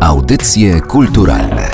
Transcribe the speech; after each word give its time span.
Audycje 0.00 0.80
kulturalne 0.80 1.70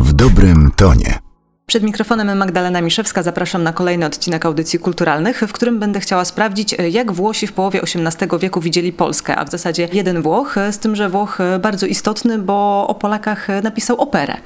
w 0.00 0.12
dobrym 0.12 0.70
tonie. 0.76 1.18
Przed 1.66 1.82
mikrofonem 1.82 2.38
Magdalena 2.38 2.80
Miszewska 2.80 3.22
zapraszam 3.22 3.62
na 3.62 3.72
kolejny 3.72 4.06
odcinek 4.06 4.46
audycji 4.46 4.78
kulturalnych, 4.78 5.40
w 5.40 5.52
którym 5.52 5.78
będę 5.78 6.00
chciała 6.00 6.24
sprawdzić, 6.24 6.76
jak 6.90 7.12
Włosi 7.12 7.46
w 7.46 7.52
połowie 7.52 7.80
XVIII 7.82 8.38
wieku 8.40 8.60
widzieli 8.60 8.92
Polskę, 8.92 9.36
a 9.36 9.44
w 9.44 9.50
zasadzie 9.50 9.88
jeden 9.92 10.22
Włoch, 10.22 10.54
z 10.70 10.78
tym, 10.78 10.96
że 10.96 11.08
Włoch 11.08 11.38
bardzo 11.60 11.86
istotny, 11.86 12.38
bo 12.38 12.86
o 12.88 12.94
Polakach 12.94 13.48
napisał 13.62 14.00
operę. 14.00 14.36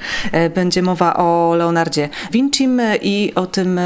Będzie 0.55 0.82
mowa 0.82 1.16
o 1.16 1.55
Leonardzie 1.55 2.09
Vincim 2.32 2.80
i 3.02 3.32
o 3.34 3.46
tym, 3.46 3.80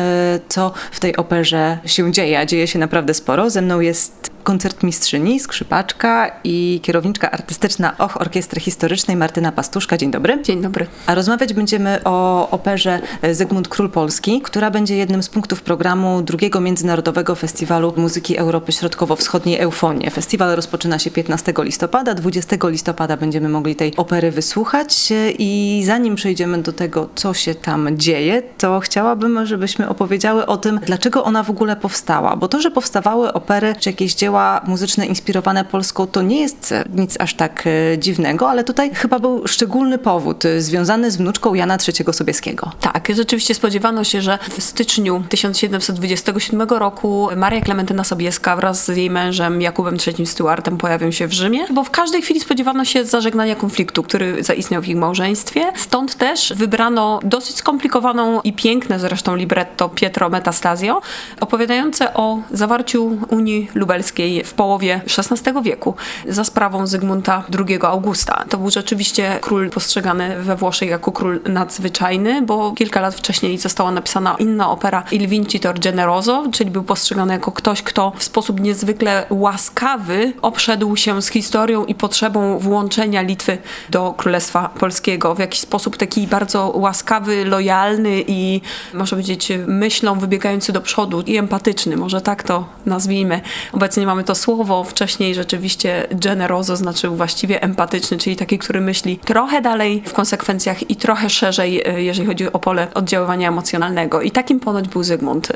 co 0.48 0.73
w 0.91 1.01
tej 1.01 1.16
operze 1.16 1.79
się 1.87 2.12
dzieje. 2.12 2.39
A 2.39 2.46
dzieje 2.46 2.66
się 2.66 2.79
naprawdę 2.79 3.14
sporo. 3.14 3.51
Ze 3.51 3.62
mną 3.62 3.80
jest 3.80 4.34
koncertmistrzyni, 4.45 5.40
skrzypaczka 5.40 6.30
i 6.44 6.80
kierowniczka 6.82 7.30
artystyczna 7.30 7.98
OCH 7.98 8.20
Orkiestry 8.20 8.61
Historycznej 8.61 9.16
Martyna 9.16 9.52
Pastuszka. 9.52 9.96
Dzień 9.96 10.11
dobry. 10.11 10.43
Dzień 10.43 10.62
dobry. 10.62 10.86
A 11.07 11.14
rozmawiać 11.14 11.54
będziemy 11.54 12.00
o 12.04 12.50
operze 12.50 13.00
Zygmunt 13.32 13.68
Król 13.68 13.90
Polski, 13.90 14.40
która 14.40 14.71
będzie 14.71 14.96
jednym 14.96 15.22
z 15.22 15.29
punktów 15.29 15.62
programu 15.62 16.22
drugiego 16.22 16.61
Międzynarodowego 16.61 17.35
Festiwalu 17.35 17.94
Muzyki 17.96 18.36
Europy 18.36 18.72
Środkowo-Wschodniej 18.72 19.58
Eufonie. 19.58 20.11
Festiwal 20.11 20.57
rozpoczyna 20.57 20.99
się 20.99 21.11
15 21.11 21.52
listopada. 21.58 22.14
20 22.14 22.57
listopada 22.68 23.16
będziemy 23.16 23.49
mogli 23.49 23.76
tej 23.76 23.96
opery 23.96 24.30
wysłuchać 24.30 25.13
i 25.38 25.82
zanim 25.86 26.14
przejdziemy 26.14 26.63
do 26.63 26.72
tego, 26.72 27.08
co 27.14 27.35
się 27.35 27.54
tam 27.54 27.99
dzieje, 27.99 28.43
to 28.58 28.80
chciałabym, 28.80 29.46
żebyśmy 29.46 29.88
opowiedziały 29.88 30.46
o 30.46 30.57
tym, 30.57 30.80
dlaczego 30.86 31.24
ona 31.24 31.43
w 31.43 31.50
ogóle 31.50 31.76
powstała. 31.76 32.36
Bo 32.36 32.48
to, 32.48 32.61
że 32.61 32.70
powstawały 32.70 33.33
opery 33.33 33.74
czy 33.80 33.91
jakieś 33.91 34.14
dzieła 34.14 34.33
dzieła 34.34 34.61
muzyczne 34.66 35.06
inspirowane 35.06 35.64
Polską 35.64 36.06
to 36.06 36.22
nie 36.22 36.41
jest 36.41 36.74
nic 36.94 37.20
aż 37.20 37.34
tak 37.34 37.64
e, 37.66 37.98
dziwnego, 37.98 38.50
ale 38.50 38.64
tutaj 38.64 38.94
chyba 38.94 39.19
był 39.19 39.47
szczególny 39.47 39.98
powód 39.98 40.44
e, 40.44 40.60
związany 40.60 41.10
z 41.10 41.16
wnuczką 41.16 41.54
Jana 41.54 41.78
III 41.88 42.12
Sobieskiego. 42.12 42.72
Tak, 42.80 43.08
rzeczywiście 43.14 43.54
spodziewano 43.54 44.04
się, 44.04 44.22
że 44.22 44.38
w 44.50 44.62
styczniu 44.62 45.24
1727 45.28 46.68
roku 46.68 47.28
Maria 47.36 47.60
Klementyna 47.60 48.04
Sobieska 48.04 48.56
wraz 48.56 48.84
z 48.84 48.96
jej 48.96 49.10
mężem 49.10 49.62
Jakubem 49.62 49.96
III 50.06 50.26
Stuartem 50.26 50.78
pojawią 50.78 51.10
się 51.10 51.26
w 51.26 51.32
Rzymie, 51.32 51.66
bo 51.74 51.84
w 51.84 51.91
każdej 51.91 52.22
chwili 52.22 52.41
spodziewano 52.41 52.84
się 52.84 53.04
zażegnania 53.04 53.54
konfliktu, 53.56 54.02
który 54.02 54.42
zaistniał 54.42 54.82
w 54.82 54.88
ich 54.88 54.96
małżeństwie. 54.96 55.72
Stąd 55.76 56.14
też 56.14 56.52
wybrano 56.56 57.20
dosyć 57.22 57.56
skomplikowaną 57.56 58.41
i 58.41 58.52
piękne 58.52 58.98
zresztą 58.98 59.36
libretto 59.36 59.88
Pietro 59.88 60.28
Metastasio, 60.28 61.00
opowiadające 61.41 62.14
o 62.14 62.38
zawarciu 62.50 63.19
Unii 63.30 63.69
Lubelskiej 63.74 64.23
w 64.44 64.55
połowie 64.55 65.00
XVI 65.19 65.62
wieku 65.62 65.94
za 66.28 66.44
sprawą 66.44 66.86
Zygmunta 66.86 67.44
II 67.69 67.78
Augusta. 67.83 68.44
To 68.48 68.58
był 68.58 68.70
rzeczywiście 68.70 69.39
król 69.41 69.70
postrzegany 69.70 70.42
we 70.42 70.56
Włoszech 70.56 70.89
jako 70.89 71.12
król 71.12 71.41
nadzwyczajny, 71.48 72.42
bo 72.42 72.72
kilka 72.72 73.00
lat 73.00 73.14
wcześniej 73.14 73.58
została 73.58 73.91
napisana 73.91 74.36
inna 74.39 74.70
opera 74.70 75.03
Il 75.12 75.28
Vincitor 75.28 75.81
Generoso, 75.81 76.44
czyli 76.53 76.70
był 76.70 76.83
postrzegany 76.83 77.33
jako 77.33 77.53
ktoś, 77.53 77.83
kto 77.83 78.12
w 78.16 78.25
sposób 78.25 78.61
niezwykle 78.61 79.27
łaskawy 79.31 80.33
obszedł 80.42 80.97
się 80.97 81.22
z 81.22 81.28
historią 81.28 81.84
i 81.84 81.94
potrzebą 81.94 82.59
włączenia 82.59 83.22
Litwy 83.22 83.59
do 83.91 84.14
Królestwa 84.16 84.69
Polskiego. 84.69 85.34
W 85.34 85.38
jakiś 85.38 85.61
sposób 85.61 85.97
taki 85.97 86.27
bardzo 86.27 86.72
łaskawy, 86.75 87.44
lojalny 87.44 88.25
i 88.27 88.61
można 88.94 89.16
powiedzieć 89.16 89.53
myślą 89.66 90.19
wybiegający 90.19 90.72
do 90.72 90.81
przodu 90.81 91.20
i 91.20 91.36
empatyczny, 91.36 91.97
może 91.97 92.20
tak 92.20 92.42
to 92.42 92.69
nazwijmy. 92.86 93.41
Obecnie 93.72 94.06
mamy 94.06 94.13
mamy 94.14 94.24
to 94.24 94.34
słowo. 94.34 94.84
Wcześniej 94.84 95.34
rzeczywiście 95.34 96.06
generoso 96.10 96.76
znaczył 96.76 97.16
właściwie 97.16 97.62
empatyczny, 97.62 98.18
czyli 98.18 98.36
taki, 98.36 98.58
który 98.58 98.80
myśli 98.80 99.18
trochę 99.18 99.62
dalej 99.62 100.02
w 100.06 100.12
konsekwencjach 100.12 100.90
i 100.90 100.96
trochę 100.96 101.30
szerzej, 101.30 101.82
e, 101.88 102.02
jeżeli 102.02 102.26
chodzi 102.26 102.52
o 102.52 102.58
pole 102.58 102.88
oddziaływania 102.94 103.48
emocjonalnego. 103.48 104.22
I 104.22 104.30
takim 104.30 104.60
ponoć 104.60 104.88
był 104.88 105.02
Zygmunt, 105.02 105.50
e, 105.50 105.54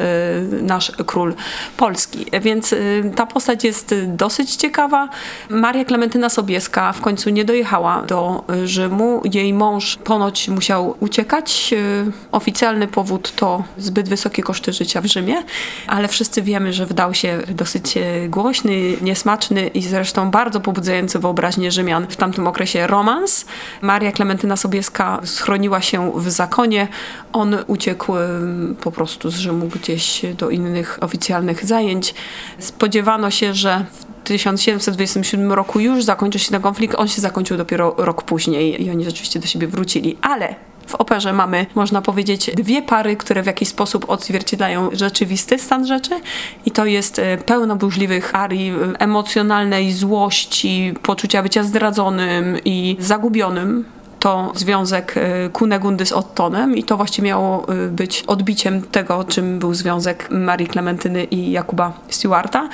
nasz 0.63 0.93
król 1.07 1.35
Polski. 1.77 2.27
Więc 2.43 2.73
e, 2.73 2.77
ta 3.17 3.27
postać 3.27 3.65
jest 3.65 3.95
dosyć 4.07 4.57
ciekawa. 4.57 5.09
Maria 5.49 5.85
Klementyna 5.85 6.29
Sobieska 6.29 6.93
w 6.93 7.01
końcu 7.01 7.31
nie 7.31 7.45
dojechała 7.45 8.03
do 8.03 8.45
Rzymu. 8.65 9.23
Jej 9.33 9.55
mąż 9.55 9.97
ponoć 9.97 10.49
musiał 10.49 10.97
uciekać. 11.01 11.75
Oficjalny 12.33 12.89
powód 12.89 13.33
to 13.37 13.65
zbyt 13.79 14.09
wysokie 14.09 14.43
koszty 14.43 14.73
życia 14.73 15.01
w 15.01 15.07
Rzymie, 15.07 15.43
ale 15.87 16.09
wszyscy 16.09 16.43
wiemy, 16.43 16.73
że 16.73 16.87
wdał 16.87 17.15
się 17.15 17.39
dosyć 17.49 17.99
głośno 18.29 18.48
głośny, 18.49 18.97
niesmaczny 19.03 19.67
i 19.67 19.83
zresztą 19.83 20.31
bardzo 20.31 20.61
pobudzający 20.61 21.19
wyobraźnię 21.19 21.71
Rzymian 21.71 22.07
w 22.07 22.17
tamtym 22.17 22.47
okresie 22.47 22.87
romans. 22.87 23.47
Maria 23.83 24.13
Klementyna 24.13 24.57
Sobieska 24.57 25.21
schroniła 25.25 25.81
się 25.81 26.13
w 26.15 26.31
zakonie. 26.31 26.89
On 27.33 27.57
uciekł 27.67 28.13
po 28.81 28.93
prostu 28.93 29.31
z 29.31 29.35
Rzymu 29.35 29.69
gdzieś 29.69 30.23
do 30.39 30.51
innych 30.51 30.99
oficjalnych 31.01 31.65
zajęć. 31.65 32.15
Spodziewano 32.59 33.31
się, 33.31 33.55
że 33.55 33.85
w 34.25 34.29
1727 34.29 35.53
roku 35.53 35.81
już 35.81 36.05
zakończy 36.05 36.39
się 36.39 36.51
ten 36.51 36.63
konflikt. 36.63 36.95
On 36.99 37.09
się 37.09 37.21
zakończył 37.21 37.57
dopiero 37.57 37.95
rok 37.99 38.23
później 38.23 38.85
i 38.85 38.91
oni 38.91 39.05
rzeczywiście 39.05 39.41
do 39.41 39.47
siebie 39.47 39.67
wrócili. 39.67 40.19
Ale 40.23 40.55
w 40.89 40.95
operze 40.95 41.33
mamy, 41.33 41.67
można 41.75 42.03
powiedzieć, 42.03 42.51
dwie 42.57 42.83
pary, 42.83 43.17
które 43.17 43.43
w 43.43 43.47
jakiś 43.47 43.69
sposób 43.69 44.11
odzwierciedlają 44.11 44.89
rzeczywisty 44.93 45.59
stan 45.59 45.87
rzeczy 45.87 46.21
i 46.67 46.71
to 46.71 46.87
jest 46.87 47.19
e, 47.19 47.39
pełno 47.39 47.77
burzliwych 47.77 48.35
arii 48.35 48.71
e, 48.71 48.75
emocjonalnej 48.99 49.93
złości, 49.93 50.95
poczucia 51.03 51.43
bycia 51.43 51.63
zdradzonym 51.63 52.57
i 52.65 52.97
zagubionym 53.01 53.85
to 54.19 54.53
związek 54.55 55.15
e, 55.17 55.49
Kunegundy 55.49 56.07
z 56.07 56.13
Ottonem 56.13 56.77
i 56.77 56.85
to 56.85 56.97
właściwie 56.97 57.29
miało 57.29 57.67
być 57.91 58.25
odbiciem 58.27 58.83
tego, 58.83 59.25
czym 59.25 59.59
był 59.59 59.75
związek 59.75 60.29
Marii 60.31 60.67
Klementyny 60.67 61.25
i 61.25 61.51
Jakuba 61.51 61.93
Stewarta 62.09 62.69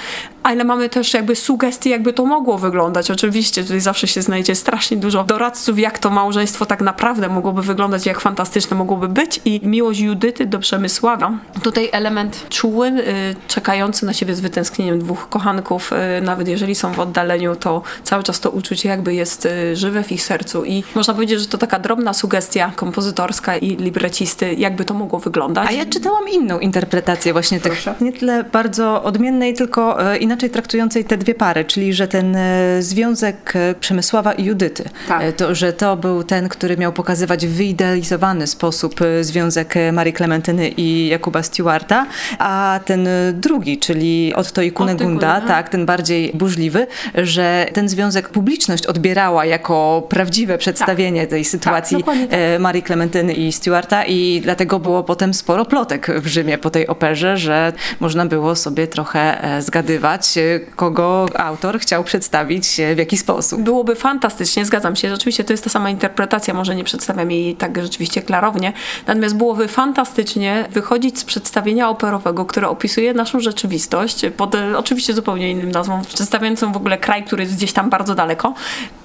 ale 0.44 0.64
mamy 0.64 0.88
też 0.88 1.14
jakby 1.14 1.36
sugestie, 1.36 1.90
jakby 1.90 2.12
to 2.12 2.26
mogło 2.26 2.58
wyglądać. 2.58 3.10
Oczywiście 3.10 3.62
tutaj 3.62 3.80
zawsze 3.80 4.06
się 4.06 4.22
znajdzie 4.22 4.54
strasznie 4.54 4.96
dużo 4.96 5.24
doradców, 5.24 5.78
jak 5.78 5.98
to 5.98 6.10
małżeństwo 6.10 6.66
tak 6.66 6.80
naprawdę 6.80 7.28
mogłoby 7.28 7.62
wyglądać, 7.62 8.06
jak 8.06 8.20
fantastyczne 8.20 8.76
mogłoby 8.76 9.08
być 9.08 9.40
i 9.44 9.60
miłość 9.62 10.00
Judyty 10.00 10.46
do 10.46 10.58
Przemysława. 10.58 11.32
Tutaj 11.62 11.88
element 11.92 12.46
czuły, 12.48 12.88
y, 12.88 13.36
czekający 13.48 14.06
na 14.06 14.12
siebie 14.12 14.34
z 14.34 14.40
wytęsknieniem 14.40 14.98
dwóch 14.98 15.28
kochanków, 15.28 15.92
y, 15.92 16.22
nawet 16.22 16.48
jeżeli 16.48 16.74
są 16.74 16.92
w 16.92 17.00
oddaleniu, 17.00 17.56
to 17.56 17.82
cały 18.02 18.22
czas 18.22 18.40
to 18.40 18.50
uczucie 18.50 18.88
jakby 18.88 19.14
jest 19.14 19.46
y, 19.46 19.76
żywe 19.76 20.02
w 20.02 20.12
ich 20.12 20.22
sercu 20.22 20.64
i 20.64 20.84
można 20.94 21.14
powiedzieć, 21.14 21.33
że 21.38 21.46
to 21.46 21.58
taka 21.58 21.78
drobna 21.78 22.12
sugestia 22.12 22.72
kompozytorska 22.76 23.56
i 23.56 23.76
librecisty, 23.76 24.54
jakby 24.54 24.84
to 24.84 24.94
mogło 24.94 25.18
wyglądać. 25.18 25.68
A 25.68 25.72
ja 25.72 25.86
czytałam 25.86 26.28
inną 26.28 26.58
interpretację 26.58 27.32
właśnie 27.32 27.60
tych, 27.60 27.84
nie 28.00 28.12
tyle 28.12 28.44
bardzo 28.44 29.02
odmiennej, 29.02 29.54
tylko 29.54 29.96
inaczej 30.20 30.44
inaczej 30.44 30.50
traktującej 30.50 31.04
te 31.04 31.16
dwie 31.16 31.34
pary, 31.34 31.64
czyli 31.64 31.94
że 31.94 32.08
ten 32.08 32.36
e, 32.36 32.82
związek 32.82 33.52
e, 33.56 33.74
Przemysława 33.74 34.32
i 34.32 34.44
Judyty, 34.44 34.84
tak. 35.08 35.22
E, 35.22 35.32
to, 35.32 35.54
że 35.54 35.72
to 35.72 35.96
był 35.96 36.22
ten, 36.22 36.48
który 36.48 36.76
miał 36.76 36.92
pokazywać 36.92 37.46
w 37.46 37.50
wyidealizowany 37.56 38.46
sposób 38.46 39.00
związek 39.20 39.74
Marii 39.92 40.12
Klementyny 40.12 40.68
i 40.68 41.06
Jakuba 41.06 41.42
Stewarta, 41.42 42.06
a 42.38 42.80
ten 42.84 43.08
drugi, 43.32 43.78
czyli 43.78 44.34
Otto 44.34 44.62
i 44.62 44.72
Kunegunda, 44.72 45.40
tak, 45.40 45.68
ten 45.68 45.86
bardziej 45.86 46.32
burzliwy, 46.34 46.86
że 47.14 47.66
ten 47.72 47.88
związek 47.88 48.28
publiczność 48.28 48.86
odbierała 48.86 49.44
jako 49.44 50.06
prawdziwe 50.08 50.58
przedstawienie 50.58 51.20
tak. 51.20 51.23
Tej 51.26 51.44
sytuacji 51.44 52.04
tak, 52.04 52.16
Marii 52.60 52.82
Klementyny 52.82 53.32
i 53.32 53.52
Stewarta 53.52 54.04
i 54.04 54.40
dlatego 54.42 54.78
było 54.80 55.04
potem 55.04 55.34
sporo 55.34 55.64
plotek 55.64 56.20
w 56.20 56.26
Rzymie 56.26 56.58
po 56.58 56.70
tej 56.70 56.86
operze, 56.86 57.36
że 57.36 57.72
można 58.00 58.26
było 58.26 58.56
sobie 58.56 58.86
trochę 58.86 59.38
zgadywać, 59.60 60.34
kogo 60.76 61.26
autor 61.36 61.78
chciał 61.78 62.04
przedstawić 62.04 62.80
w 62.94 62.98
jaki 62.98 63.16
sposób. 63.16 63.62
Byłoby 63.62 63.94
fantastycznie, 63.94 64.64
zgadzam 64.64 64.96
się. 64.96 65.10
Rzeczywiście 65.10 65.44
to 65.44 65.52
jest 65.52 65.64
ta 65.64 65.70
sama 65.70 65.90
interpretacja, 65.90 66.54
może 66.54 66.74
nie 66.74 66.84
przedstawiam 66.84 67.30
jej 67.30 67.56
tak 67.56 67.82
rzeczywiście 67.82 68.22
klarownie, 68.22 68.72
natomiast 69.06 69.36
byłoby 69.36 69.68
fantastycznie 69.68 70.68
wychodzić 70.70 71.18
z 71.18 71.24
przedstawienia 71.24 71.88
operowego, 71.88 72.44
które 72.44 72.68
opisuje 72.68 73.14
naszą 73.14 73.40
rzeczywistość 73.40 74.26
pod 74.36 74.54
e, 74.54 74.78
oczywiście 74.78 75.14
zupełnie 75.14 75.50
innym 75.50 75.70
nazwą, 75.70 76.02
przedstawiającą 76.02 76.72
w 76.72 76.76
ogóle 76.76 76.98
kraj, 76.98 77.24
który 77.24 77.42
jest 77.42 77.56
gdzieś 77.56 77.72
tam 77.72 77.90
bardzo 77.90 78.14
daleko 78.14 78.54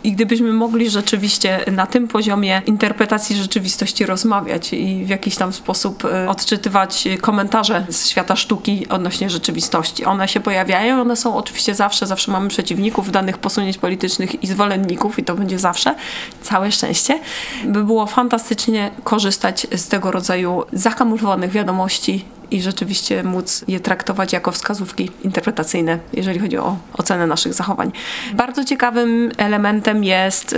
i 0.04 0.12
gdybyśmy 0.12 0.54
mogli 0.54 0.90
rzeczywiście 0.90 1.60
na 1.72 1.86
tym 1.86 2.08
poziomie 2.10 2.62
interpretacji 2.66 3.36
rzeczywistości 3.36 4.06
rozmawiać 4.06 4.74
i 4.74 5.06
w 5.06 5.10
jakiś 5.10 5.36
tam 5.36 5.54
sposób 5.54 6.06
e, 6.06 6.30
odczytywać 6.30 7.08
komentarze 7.22 7.86
z 7.90 8.08
świata 8.08 8.36
sztuki 8.36 8.88
odnośnie 8.90 9.30
rzeczywistości. 9.30 10.06
One 10.06 10.28
się 10.28 10.40
pojawiają, 10.40 11.02
one 11.02 11.16
są 11.16 11.36
oczywiście 11.36 11.76
zawsze, 11.76 12.08
zawsze 12.08 12.32
mamy 12.32 12.50
przeciwników 12.50 13.12
danych 13.12 13.38
posunięć 13.38 13.78
politycznych 13.78 14.44
i 14.44 14.48
zwolenników 14.48 15.20
i 15.20 15.24
to 15.24 15.36
będzie 15.36 15.60
zawsze, 15.60 15.96
całe 16.42 16.72
szczęście, 16.72 17.20
by 17.66 17.84
było 17.84 18.06
fantastycznie 18.06 18.92
korzystać 19.04 19.68
z 19.76 19.88
tego 19.88 20.12
rodzaju 20.12 20.64
zakamuflowanych 20.74 21.52
wiadomości 21.52 22.26
i 22.52 22.62
rzeczywiście 22.62 23.24
móc 23.24 23.66
je 23.68 23.80
traktować 23.80 24.34
jako 24.34 24.52
wskazówki 24.52 25.12
interpretacyjne, 25.24 26.00
jeżeli 26.14 26.40
chodzi 26.40 26.58
o 26.58 26.78
ocenę 26.94 27.28
naszych 27.28 27.54
zachowań. 27.54 27.92
Bardzo 28.34 28.66
ciekawym 28.66 29.32
elementem 29.38 30.04
jest 30.04 30.54
y, 30.54 30.58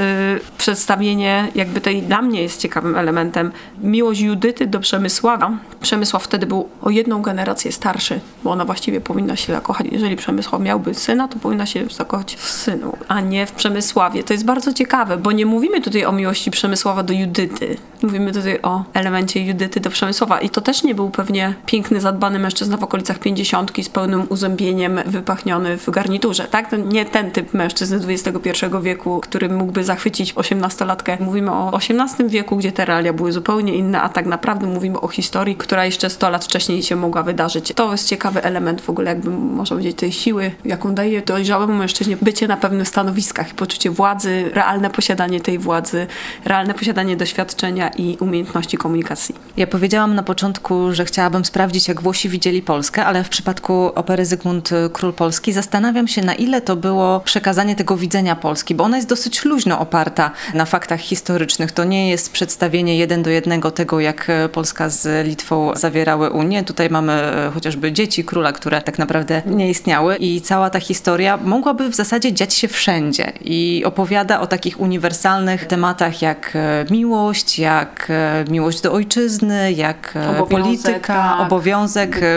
przedstawienie, 0.57 1.47
jakby 1.55 1.81
tej 1.81 2.01
dla 2.01 2.21
mnie 2.21 2.41
jest 2.41 2.61
ciekawym 2.61 2.95
elementem, 2.95 3.51
miłość 3.83 4.21
Judyty 4.21 4.67
do 4.67 4.79
Przemysława. 4.79 5.51
Przemysław 5.81 6.23
wtedy 6.23 6.45
był 6.45 6.69
o 6.81 6.89
jedną 6.89 7.21
generację 7.21 7.71
starszy, 7.71 8.19
bo 8.43 8.51
ona 8.51 8.65
właściwie 8.65 9.01
powinna 9.01 9.35
się 9.35 9.53
zakochać. 9.53 9.87
Jeżeli 9.91 10.15
Przemysław 10.15 10.61
miałby 10.61 10.93
syna, 10.93 11.27
to 11.27 11.39
powinna 11.39 11.65
się 11.65 11.85
zakochać 11.91 12.35
w 12.35 12.49
synu, 12.49 12.97
a 13.07 13.21
nie 13.21 13.45
w 13.45 13.51
Przemysławie. 13.51 14.23
To 14.23 14.33
jest 14.33 14.45
bardzo 14.45 14.73
ciekawe, 14.73 15.17
bo 15.17 15.31
nie 15.31 15.45
mówimy 15.45 15.81
tutaj 15.81 16.05
o 16.05 16.11
miłości 16.11 16.51
Przemysława 16.51 17.03
do 17.03 17.13
Judyty. 17.13 17.77
Mówimy 18.01 18.31
tutaj 18.31 18.59
o 18.63 18.83
elemencie 18.93 19.45
Judyty 19.45 19.79
do 19.79 19.89
Przemysława. 19.89 20.39
I 20.39 20.49
to 20.49 20.61
też 20.61 20.83
nie 20.83 20.95
był 20.95 21.09
pewnie 21.09 21.53
piękny, 21.65 21.80
zadbany 21.97 22.39
mężczyzna 22.39 22.77
w 22.77 22.83
okolicach 22.83 23.19
pięćdziesiątki 23.19 23.83
z 23.83 23.89
pełnym 23.89 24.25
uzębieniem, 24.29 24.99
wypachniony 25.05 25.77
w 25.77 25.89
garniturze, 25.89 26.43
tak? 26.43 26.69
To 26.69 26.77
nie 26.77 27.05
ten 27.05 27.31
typ 27.31 27.53
mężczyzny 27.53 27.99
XXI 28.07 28.65
wieku, 28.81 29.19
który 29.19 29.49
mógłby 29.49 29.83
zachwycić 29.83 30.33
osiemnastolatkę. 30.35 31.17
Mówimy 31.19 31.51
o 31.51 31.71
XVIII 31.77 32.29
wieku, 32.29 32.57
gdzie 32.57 32.71
te 32.71 32.85
realia 32.85 33.13
były 33.13 33.31
zupełnie 33.31 33.75
inne, 33.75 34.01
a 34.01 34.09
tak 34.09 34.25
naprawdę 34.25 34.67
mówimy 34.67 35.01
o 35.01 35.07
historii, 35.07 35.55
która 35.55 35.85
jeszcze 35.85 36.09
100 36.09 36.29
lat 36.29 36.45
wcześniej 36.45 36.83
się 36.83 36.95
mogła 36.95 37.23
wydarzyć. 37.23 37.73
To 37.75 37.91
jest 37.91 38.07
ciekawy 38.07 38.43
element 38.43 38.81
w 38.81 38.89
ogóle, 38.89 39.09
jakby 39.09 39.29
można 39.29 39.75
powiedzieć, 39.75 39.97
tej 39.97 40.11
siły, 40.11 40.51
jaką 40.65 40.95
daje 40.95 41.21
dojrzałemu 41.21 41.73
mężczyźnie 41.73 42.17
bycie 42.21 42.47
na 42.47 42.57
pewnych 42.57 42.87
stanowiskach 42.87 43.51
i 43.51 43.53
poczucie 43.53 43.91
władzy, 43.91 44.49
realne 44.53 44.89
posiadanie 44.89 45.39
tej 45.39 45.59
władzy, 45.59 46.07
realne 46.45 46.73
posiadanie 46.73 47.17
doświadczenia 47.17 47.89
i 47.89 48.17
umiejętności 48.19 48.77
komunikacji. 48.77 49.35
Ja 49.57 49.67
powiedziałam 49.67 50.15
na 50.15 50.23
początku, 50.23 50.93
że 50.93 51.05
chciałabym 51.05 51.45
sprawdzić, 51.45 51.70
jak 51.87 52.01
Włosi 52.01 52.29
widzieli 52.29 52.61
Polskę, 52.61 53.05
ale 53.05 53.23
w 53.23 53.29
przypadku 53.29 53.85
opery 53.95 54.25
Zygmunt 54.25 54.69
Król 54.93 55.13
Polski 55.13 55.53
zastanawiam 55.53 56.07
się, 56.07 56.21
na 56.21 56.33
ile 56.33 56.61
to 56.61 56.75
było 56.75 57.19
przekazanie 57.19 57.75
tego 57.75 57.97
widzenia 57.97 58.35
Polski, 58.35 58.75
bo 58.75 58.83
ona 58.83 58.97
jest 58.97 59.09
dosyć 59.09 59.45
luźno 59.45 59.79
oparta 59.79 60.31
na 60.53 60.65
faktach 60.65 60.99
historycznych. 60.99 61.71
To 61.71 61.83
nie 61.83 62.09
jest 62.09 62.31
przedstawienie 62.31 62.97
jeden 62.97 63.23
do 63.23 63.29
jednego 63.29 63.71
tego, 63.71 63.99
jak 63.99 64.27
Polska 64.51 64.89
z 64.89 65.27
Litwą 65.27 65.71
zawierały 65.75 66.29
Unię. 66.29 66.63
Tutaj 66.63 66.89
mamy 66.89 67.13
e, 67.13 67.51
chociażby 67.53 67.91
dzieci 67.91 68.23
króla, 68.23 68.51
które 68.51 68.81
tak 68.81 68.99
naprawdę 68.99 69.41
nie 69.45 69.69
istniały 69.69 70.15
i 70.15 70.41
cała 70.41 70.69
ta 70.69 70.79
historia 70.79 71.37
mogłaby 71.37 71.89
w 71.89 71.95
zasadzie 71.95 72.33
dziać 72.33 72.53
się 72.53 72.67
wszędzie 72.67 73.33
i 73.41 73.83
opowiada 73.85 74.39
o 74.39 74.47
takich 74.47 74.79
uniwersalnych 74.79 75.65
tematach 75.65 76.21
jak 76.21 76.57
miłość, 76.91 77.59
jak 77.59 78.11
miłość 78.49 78.81
do 78.81 78.93
ojczyzny, 78.93 79.73
jak 79.73 80.13
obowiązek, 80.39 80.49
polityka, 80.49 81.13
tak. 81.13 81.39
obowiązek, 81.39 81.60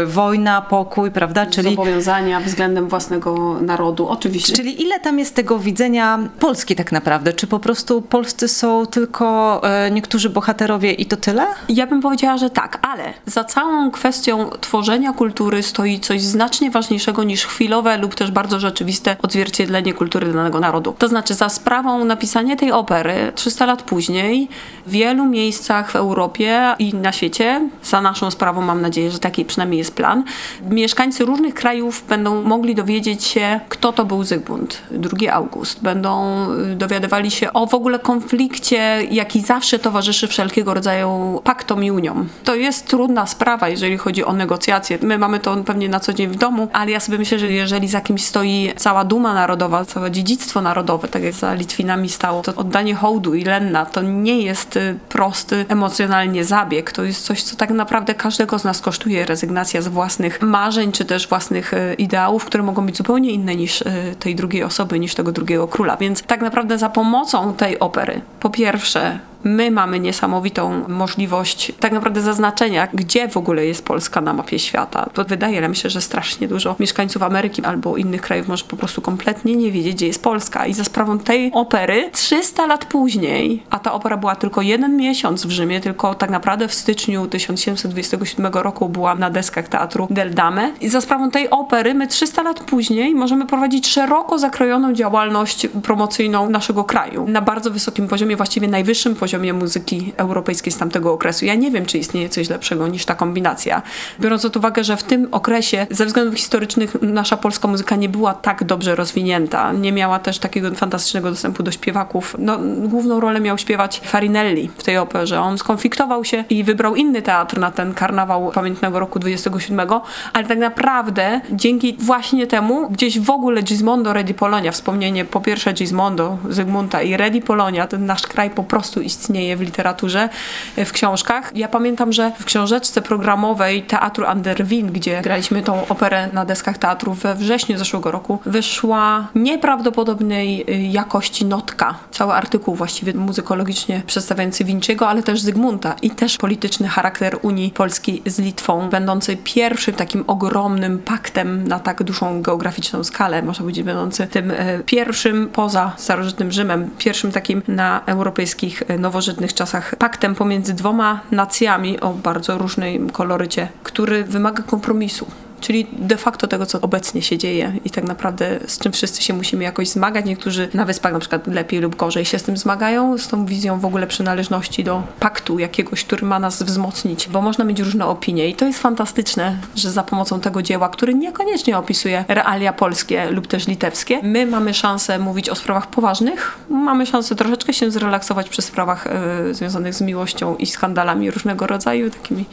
wojna, 0.06 0.62
pokój, 0.62 1.10
prawda? 1.10 1.46
Czyli 1.46 1.70
zobowiązania 1.70 2.40
względem 2.40 2.88
własnego 2.88 3.60
narodu, 3.60 4.08
oczywiście. 4.08 4.52
Czyli 4.52 4.82
ile 4.82 5.00
tam 5.00 5.18
jest 5.18 5.34
tego 5.34 5.58
widzenia 5.58 6.18
Polski 6.40 6.76
tak 6.76 6.92
naprawdę? 6.92 7.32
Czy 7.32 7.46
po 7.46 7.58
prostu 7.58 8.02
polscy 8.02 8.48
są 8.48 8.86
tylko 8.86 9.62
niektórzy 9.90 10.30
bohaterowie 10.30 10.92
i 10.92 11.06
to 11.06 11.16
tyle? 11.16 11.46
Ja 11.68 11.86
bym 11.86 12.00
powiedziała, 12.00 12.38
że 12.38 12.50
tak, 12.50 12.78
ale 12.82 13.14
za 13.26 13.44
całą 13.44 13.90
kwestią 13.90 14.50
tworzenia 14.60 15.12
kultury 15.12 15.62
stoi 15.62 16.00
coś 16.00 16.22
znacznie 16.22 16.70
ważniejszego 16.70 17.24
niż 17.24 17.46
chwilowe 17.46 17.98
lub 17.98 18.14
też 18.14 18.30
bardzo 18.30 18.60
rzeczywiste 18.60 19.16
odzwierciedlenie 19.22 19.94
kultury 19.94 20.32
danego 20.32 20.60
narodu. 20.60 20.94
To 20.98 21.08
znaczy, 21.08 21.34
za 21.34 21.48
sprawą 21.48 22.04
napisania 22.04 22.56
tej 22.56 22.72
opery 22.72 23.32
300 23.34 23.66
lat 23.66 23.82
później 23.82 24.48
w 24.86 24.90
wielu 24.90 25.24
miejscach 25.24 25.90
w 25.90 25.96
Europie 25.96 26.74
i 26.78 26.94
na 26.94 27.12
świecie, 27.12 27.68
za 27.82 28.00
naszą 28.00 28.30
sprawą 28.30 28.60
mam 28.60 28.80
nadzieję, 28.80 29.10
że 29.14 29.20
taki 29.20 29.44
przynajmniej 29.44 29.78
jest 29.78 29.94
plan, 29.94 30.24
mieszkańcy 30.70 31.24
różnych 31.24 31.54
krajów 31.54 32.04
będą 32.08 32.42
mogli 32.42 32.74
dowiedzieć 32.74 33.24
się, 33.24 33.60
kto 33.68 33.92
to 33.92 34.04
był 34.04 34.24
Zygmunt, 34.24 34.82
2 34.90 35.32
August. 35.32 35.82
Będą 35.82 36.46
y, 36.72 36.76
dowiadywali 36.76 37.30
się 37.30 37.52
o 37.52 37.66
w 37.66 37.74
ogóle 37.74 37.98
konflikcie, 37.98 39.02
jaki 39.10 39.40
zawsze 39.40 39.78
towarzyszy 39.78 40.28
wszelkiego 40.28 40.74
rodzaju 40.74 41.40
paktom 41.44 41.84
i 41.84 41.90
uniom. 41.90 42.28
To 42.44 42.54
jest 42.54 42.86
trudna 42.86 43.26
sprawa, 43.26 43.68
jeżeli 43.68 43.98
chodzi 43.98 44.24
o 44.24 44.32
negocjacje. 44.32 44.98
My 45.02 45.18
mamy 45.18 45.40
to 45.40 45.56
pewnie 45.56 45.88
na 45.88 46.00
co 46.00 46.12
dzień 46.12 46.28
w 46.28 46.36
domu, 46.36 46.68
ale 46.72 46.90
ja 46.90 47.00
sobie 47.00 47.18
myślę, 47.18 47.38
że 47.38 47.52
jeżeli 47.52 47.88
za 47.88 48.00
kimś 48.00 48.24
stoi 48.24 48.72
cała 48.76 49.04
duma 49.04 49.34
narodowa, 49.34 49.84
całe 49.84 50.10
dziedzictwo 50.10 50.60
narodowe, 50.60 51.08
tak 51.08 51.22
jak 51.22 51.32
za 51.32 51.54
Litwinami 51.54 52.08
stało, 52.08 52.42
to 52.42 52.54
oddanie 52.54 52.94
hołdu 52.94 53.34
i 53.34 53.44
lenna 53.44 53.86
to 53.86 54.02
nie 54.02 54.40
jest 54.40 54.76
y, 54.76 54.98
prosty 55.08 55.64
emocjonalnie 55.68 56.44
zabieg. 56.44 56.92
To 56.92 57.04
jest 57.04 57.24
coś, 57.24 57.42
co 57.42 57.56
tak 57.56 57.70
naprawdę 57.70 58.14
każdego 58.14 58.58
z 58.58 58.64
nas 58.64 58.80
kosztuje. 58.80 59.03
Rezygnacja 59.06 59.82
z 59.82 59.88
własnych 59.88 60.42
marzeń, 60.42 60.92
czy 60.92 61.04
też 61.04 61.28
własnych 61.28 61.74
y, 61.74 61.94
ideałów, 61.94 62.44
które 62.44 62.62
mogą 62.62 62.86
być 62.86 62.96
zupełnie 62.96 63.30
inne 63.30 63.56
niż 63.56 63.80
y, 63.80 64.14
tej 64.18 64.34
drugiej 64.34 64.62
osoby, 64.62 64.98
niż 64.98 65.14
tego 65.14 65.32
drugiego 65.32 65.68
króla. 65.68 65.96
Więc 65.96 66.22
tak 66.22 66.40
naprawdę 66.40 66.78
za 66.78 66.88
pomocą 66.88 67.54
tej 67.54 67.78
opery, 67.78 68.20
po 68.40 68.50
pierwsze, 68.50 69.18
my 69.44 69.70
mamy 69.70 70.00
niesamowitą 70.00 70.88
możliwość 70.88 71.72
tak 71.80 71.92
naprawdę 71.92 72.20
zaznaczenia, 72.20 72.88
gdzie 72.94 73.28
w 73.28 73.36
ogóle 73.36 73.66
jest 73.66 73.84
Polska 73.84 74.20
na 74.20 74.32
mapie 74.32 74.58
świata. 74.58 75.10
Bo 75.16 75.24
wydaje 75.24 75.60
nam 75.60 75.74
się, 75.74 75.90
że 75.90 76.00
strasznie 76.00 76.48
dużo 76.48 76.76
mieszkańców 76.80 77.22
Ameryki 77.22 77.64
albo 77.64 77.96
innych 77.96 78.20
krajów 78.20 78.48
może 78.48 78.64
po 78.64 78.76
prostu 78.76 79.02
kompletnie 79.02 79.56
nie 79.56 79.72
wiedzieć, 79.72 79.94
gdzie 79.94 80.06
jest 80.06 80.22
Polska. 80.22 80.66
I 80.66 80.74
za 80.74 80.84
sprawą 80.84 81.18
tej 81.18 81.52
opery 81.52 82.10
300 82.12 82.66
lat 82.66 82.84
później, 82.84 83.62
a 83.70 83.78
ta 83.78 83.92
opera 83.92 84.16
była 84.16 84.36
tylko 84.36 84.62
jeden 84.62 84.96
miesiąc 84.96 85.46
w 85.46 85.50
Rzymie, 85.50 85.80
tylko 85.80 86.14
tak 86.14 86.30
naprawdę 86.30 86.68
w 86.68 86.74
styczniu 86.74 87.26
1727 87.26 88.52
roku 88.52 88.88
była 88.88 89.14
na 89.14 89.30
deskach 89.30 89.68
teatru 89.68 90.06
Del 90.10 90.34
Dame. 90.34 90.72
I 90.80 90.88
za 90.88 91.00
sprawą 91.00 91.30
tej 91.30 91.50
opery 91.50 91.94
my 91.94 92.06
300 92.06 92.42
lat 92.42 92.60
później 92.60 93.14
możemy 93.14 93.46
prowadzić 93.46 93.88
szeroko 93.88 94.38
zakrojoną 94.38 94.92
działalność 94.92 95.66
promocyjną 95.82 96.50
naszego 96.50 96.84
kraju 96.84 97.26
na 97.28 97.40
bardzo 97.40 97.70
wysokim 97.70 98.08
poziomie, 98.08 98.36
właściwie 98.36 98.68
najwyższym 98.68 99.14
poziomie 99.14 99.33
poziomie 99.34 99.52
muzyki 99.52 100.12
europejskiej 100.16 100.72
z 100.72 100.78
tamtego 100.78 101.12
okresu. 101.12 101.44
Ja 101.44 101.54
nie 101.54 101.70
wiem, 101.70 101.86
czy 101.86 101.98
istnieje 101.98 102.28
coś 102.28 102.48
lepszego 102.48 102.88
niż 102.88 103.04
ta 103.04 103.14
kombinacja. 103.14 103.82
Biorąc 104.20 104.42
pod 104.42 104.56
uwagę, 104.56 104.84
że 104.84 104.96
w 104.96 105.02
tym 105.02 105.28
okresie 105.30 105.86
ze 105.90 106.06
względów 106.06 106.34
historycznych 106.34 106.96
nasza 107.02 107.36
polska 107.36 107.68
muzyka 107.68 107.96
nie 107.96 108.08
była 108.08 108.34
tak 108.34 108.64
dobrze 108.64 108.94
rozwinięta, 108.94 109.72
nie 109.72 109.92
miała 109.92 110.18
też 110.18 110.38
takiego 110.38 110.74
fantastycznego 110.74 111.30
dostępu 111.30 111.62
do 111.62 111.70
śpiewaków. 111.70 112.36
No, 112.38 112.58
główną 112.88 113.20
rolę 113.20 113.40
miał 113.40 113.58
śpiewać 113.58 114.00
Farinelli 114.04 114.70
w 114.78 114.82
tej 114.82 114.98
operze. 114.98 115.40
On 115.40 115.58
skonfliktował 115.58 116.24
się 116.24 116.44
i 116.50 116.64
wybrał 116.64 116.96
inny 116.96 117.22
teatr 117.22 117.58
na 117.58 117.70
ten 117.70 117.94
karnawał 117.94 118.50
pamiętnego 118.50 118.98
roku 118.98 119.18
27, 119.18 119.88
ale 120.32 120.46
tak 120.46 120.58
naprawdę 120.58 121.40
dzięki 121.52 121.96
właśnie 122.00 122.46
temu 122.46 122.90
gdzieś 122.90 123.20
w 123.20 123.30
ogóle 123.30 123.62
Gismondo 123.62 124.12
Redi 124.12 124.34
Polonia, 124.34 124.72
wspomnienie 124.72 125.24
po 125.24 125.40
pierwsze 125.40 125.72
Gismondo, 125.72 126.38
Zygmunta 126.48 127.02
i 127.02 127.16
Redi 127.16 127.40
Polonia, 127.40 127.86
ten 127.86 128.06
nasz 128.06 128.22
kraj 128.22 128.50
po 128.50 128.64
prostu 128.64 129.00
istnieje 129.00 129.23
istnieje 129.24 129.56
w 129.56 129.60
literaturze, 129.60 130.28
w 130.76 130.92
książkach. 130.92 131.52
Ja 131.54 131.68
pamiętam, 131.68 132.12
że 132.12 132.32
w 132.38 132.44
książeczce 132.44 133.02
programowej 133.02 133.82
Teatru 133.82 134.26
Anderwin, 134.26 134.92
gdzie 134.92 135.22
graliśmy 135.22 135.62
tą 135.62 135.88
operę 135.88 136.28
na 136.32 136.44
deskach 136.44 136.78
teatru 136.78 137.14
we 137.14 137.34
wrześniu 137.34 137.78
zeszłego 137.78 138.10
roku, 138.10 138.38
wyszła 138.46 139.28
nieprawdopodobnej 139.34 140.64
y, 140.68 140.82
jakości 140.82 141.44
notka. 141.44 141.94
Cały 142.10 142.32
artykuł 142.32 142.74
właściwie 142.74 143.14
muzykologicznie 143.14 144.02
przedstawiający 144.06 144.64
Winciego, 144.64 145.08
ale 145.08 145.22
też 145.22 145.40
Zygmunta 145.40 145.96
i 146.02 146.10
też 146.10 146.36
polityczny 146.36 146.88
charakter 146.88 147.38
Unii 147.42 147.70
Polski 147.70 148.22
z 148.26 148.38
Litwą, 148.38 148.88
będący 148.90 149.36
pierwszym 149.36 149.94
takim 149.94 150.24
ogromnym 150.26 150.98
paktem 150.98 151.68
na 151.68 151.78
tak 151.78 152.02
dużą 152.02 152.42
geograficzną 152.42 153.04
skalę, 153.04 153.42
można 153.42 153.62
powiedzieć, 153.62 153.84
będący 153.84 154.26
tym 154.26 154.50
y, 154.50 154.82
pierwszym 154.86 155.48
poza 155.48 155.92
starożytnym 155.96 156.52
Rzymem, 156.52 156.90
pierwszym 156.98 157.32
takim 157.32 157.62
na 157.68 158.02
europejskich 158.06 158.82
y, 158.90 158.98
nowoczesnych 158.98 159.13
nowożytnych 159.14 159.54
czasach 159.54 159.96
paktem 159.96 160.34
pomiędzy 160.34 160.74
dwoma 160.74 161.20
nacjami 161.30 162.00
o 162.00 162.12
bardzo 162.12 162.58
różnym 162.58 163.10
kolorycie, 163.10 163.68
który 163.82 164.24
wymaga 164.24 164.62
kompromisu. 164.62 165.26
Czyli 165.64 165.86
de 165.92 166.16
facto 166.16 166.46
tego, 166.46 166.66
co 166.66 166.80
obecnie 166.80 167.22
się 167.22 167.38
dzieje 167.38 167.72
i 167.84 167.90
tak 167.90 168.04
naprawdę 168.04 168.60
z 168.66 168.78
czym 168.78 168.92
wszyscy 168.92 169.22
się 169.22 169.34
musimy 169.34 169.64
jakoś 169.64 169.88
zmagać. 169.88 170.24
Niektórzy 170.24 170.68
na 170.74 170.84
wyspach 170.84 171.12
na 171.12 171.18
przykład 171.18 171.46
lepiej 171.46 171.80
lub 171.80 171.96
gorzej 171.96 172.24
się 172.24 172.38
z 172.38 172.42
tym 172.42 172.56
zmagają, 172.56 173.18
z 173.18 173.28
tą 173.28 173.46
wizją 173.46 173.80
w 173.80 173.84
ogóle 173.84 174.06
przynależności 174.06 174.84
do 174.84 175.02
paktu 175.20 175.58
jakiegoś, 175.58 176.04
który 176.04 176.26
ma 176.26 176.38
nas 176.38 176.62
wzmocnić, 176.62 177.28
bo 177.28 177.42
można 177.42 177.64
mieć 177.64 177.80
różne 177.80 178.06
opinie. 178.06 178.48
I 178.48 178.54
to 178.54 178.66
jest 178.66 178.78
fantastyczne, 178.78 179.58
że 179.76 179.90
za 179.90 180.02
pomocą 180.02 180.40
tego 180.40 180.62
dzieła, 180.62 180.88
który 180.88 181.14
niekoniecznie 181.14 181.78
opisuje 181.78 182.24
realia 182.28 182.72
polskie 182.72 183.30
lub 183.30 183.46
też 183.46 183.66
litewskie, 183.66 184.20
my 184.22 184.46
mamy 184.46 184.74
szansę 184.74 185.18
mówić 185.18 185.48
o 185.48 185.54
sprawach 185.54 185.86
poważnych, 185.86 186.58
mamy 186.68 187.06
szansę 187.06 187.34
troszeczkę 187.34 187.72
się 187.72 187.90
zrelaksować 187.90 188.48
przy 188.48 188.62
sprawach 188.62 189.06
y, 189.50 189.54
związanych 189.54 189.94
z 189.94 190.00
miłością 190.00 190.56
i 190.56 190.66
skandalami 190.66 191.30
różnego 191.30 191.66
rodzaju, 191.66 192.10
takimi 192.10 192.44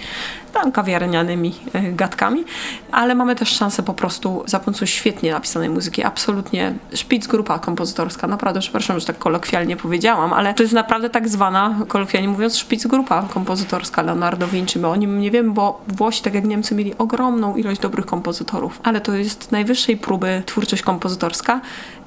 tam 0.53 0.71
kawiarnianymi 0.71 1.53
y, 1.75 1.93
gadkami, 1.93 2.43
ale 2.91 3.15
mamy 3.15 3.35
też 3.35 3.49
szansę 3.49 3.83
po 3.83 3.93
prostu 3.93 4.43
za 4.45 4.59
pomocą 4.59 4.85
świetnie 4.85 5.31
napisanej 5.31 5.69
muzyki, 5.69 6.03
absolutnie 6.03 6.73
szpic 6.93 7.27
grupa 7.27 7.59
kompozytorska, 7.59 8.27
naprawdę 8.27 8.59
przepraszam, 8.59 8.99
że 8.99 9.05
tak 9.05 9.17
kolokwialnie 9.17 9.77
powiedziałam, 9.77 10.33
ale 10.33 10.53
to 10.53 10.63
jest 10.63 10.73
naprawdę 10.73 11.09
tak 11.09 11.29
zwana, 11.29 11.75
kolokwialnie 11.87 12.29
mówiąc, 12.29 12.57
szpic 12.57 12.87
grupa 12.87 13.23
kompozytorska 13.33 14.01
Leonardo 14.01 14.47
Vinci. 14.47 14.79
My 14.79 14.87
o 14.87 14.95
nim 14.95 15.19
nie 15.19 15.31
wiemy, 15.31 15.51
bo 15.51 15.81
Włosi, 15.87 16.21
tak 16.21 16.33
jak 16.33 16.45
Niemcy, 16.45 16.75
mieli 16.75 16.97
ogromną 16.97 17.55
ilość 17.55 17.81
dobrych 17.81 18.05
kompozytorów, 18.05 18.79
ale 18.83 19.01
to 19.01 19.13
jest 19.13 19.51
najwyższej 19.51 19.97
próby 19.97 20.43
twórczość 20.45 20.81
kompozytorska 20.81 21.61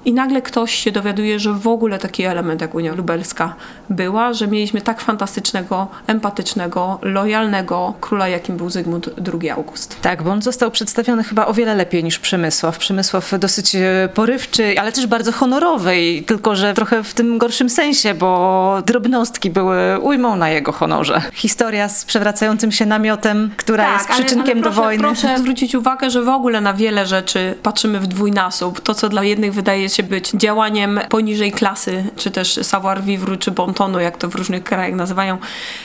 i 0.04 0.12
nagle 0.12 0.42
ktoś 0.42 0.75
się 0.75 0.92
dowiaduje, 0.92 1.38
że 1.38 1.52
w 1.52 1.66
ogóle 1.66 1.99
taki 1.99 2.25
element 2.25 2.61
jak 2.61 2.75
Unia 2.75 2.94
Lubelska 2.94 3.54
była, 3.90 4.32
że 4.32 4.49
mieliśmy 4.49 4.80
tak 4.80 5.00
fantastycznego, 5.00 5.88
empatycznego, 6.06 6.99
lojalnego 7.02 7.94
króla, 8.00 8.28
jakim 8.28 8.56
był 8.56 8.70
Zygmunt 8.70 9.11
II 9.40 9.50
August. 9.50 10.00
Tak, 10.00 10.23
bo 10.23 10.30
on 10.30 10.42
został 10.42 10.70
przedstawiony 10.70 11.25
chyba 11.25 11.46
o 11.46 11.54
wiele 11.54 11.75
lepiej 11.75 12.04
niż 12.04 12.18
Przemysław. 12.18 12.78
Przemysław 12.78 13.38
dosyć 13.38 13.75
e, 13.75 14.08
porywczy, 14.14 14.75
ale 14.80 14.92
też 14.92 15.06
bardzo 15.06 15.32
honorowy, 15.32 15.94
tylko 16.26 16.56
że 16.56 16.75
trochę 16.75 17.02
w 17.02 17.14
tym 17.14 17.38
gorszym 17.38 17.70
sensie, 17.70 18.14
bo 18.14 18.82
drobnostki 18.87 19.50
były 19.50 19.99
ujmą 19.99 20.37
na 20.37 20.50
jego 20.50 20.73
honorze. 20.73 21.23
Historia 21.32 21.88
z 21.88 22.04
przewracającym 22.04 22.73
się 22.73 22.87
namiotem, 22.87 23.50
która 23.56 23.84
tak, 23.84 23.94
jest 23.94 24.08
przyczynkiem 24.08 24.38
ale, 24.38 24.52
ale 24.52 24.62
proszę, 24.62 24.76
do 24.76 24.82
wojny. 24.82 25.02
Proszę 25.02 25.38
zwrócić 25.38 25.75
uwagę, 25.75 26.11
że 26.11 26.23
w 26.23 26.28
ogóle 26.28 26.61
na 26.61 26.75
wiele 26.75 27.06
rzeczy 27.06 27.54
patrzymy 27.62 28.00
w 28.00 28.06
dwójnasób. 28.06 28.80
To, 28.80 28.94
co 28.94 29.08
dla 29.08 29.25
jednych 29.25 29.54
wydaje 29.54 29.88
się 29.88 29.93
być 30.02 30.30
działaniem 30.30 31.00
poniżej 31.08 31.52
klasy, 31.52 32.04
czy 32.16 32.30
też 32.30 32.60
savoir 32.62 33.02
vivre, 33.02 33.36
czy 33.36 33.50
bontonu, 33.50 34.00
jak 34.00 34.16
to 34.16 34.28
w 34.28 34.34
różnych 34.34 34.64
krajach 34.64 34.94
nazywają, 34.94 35.38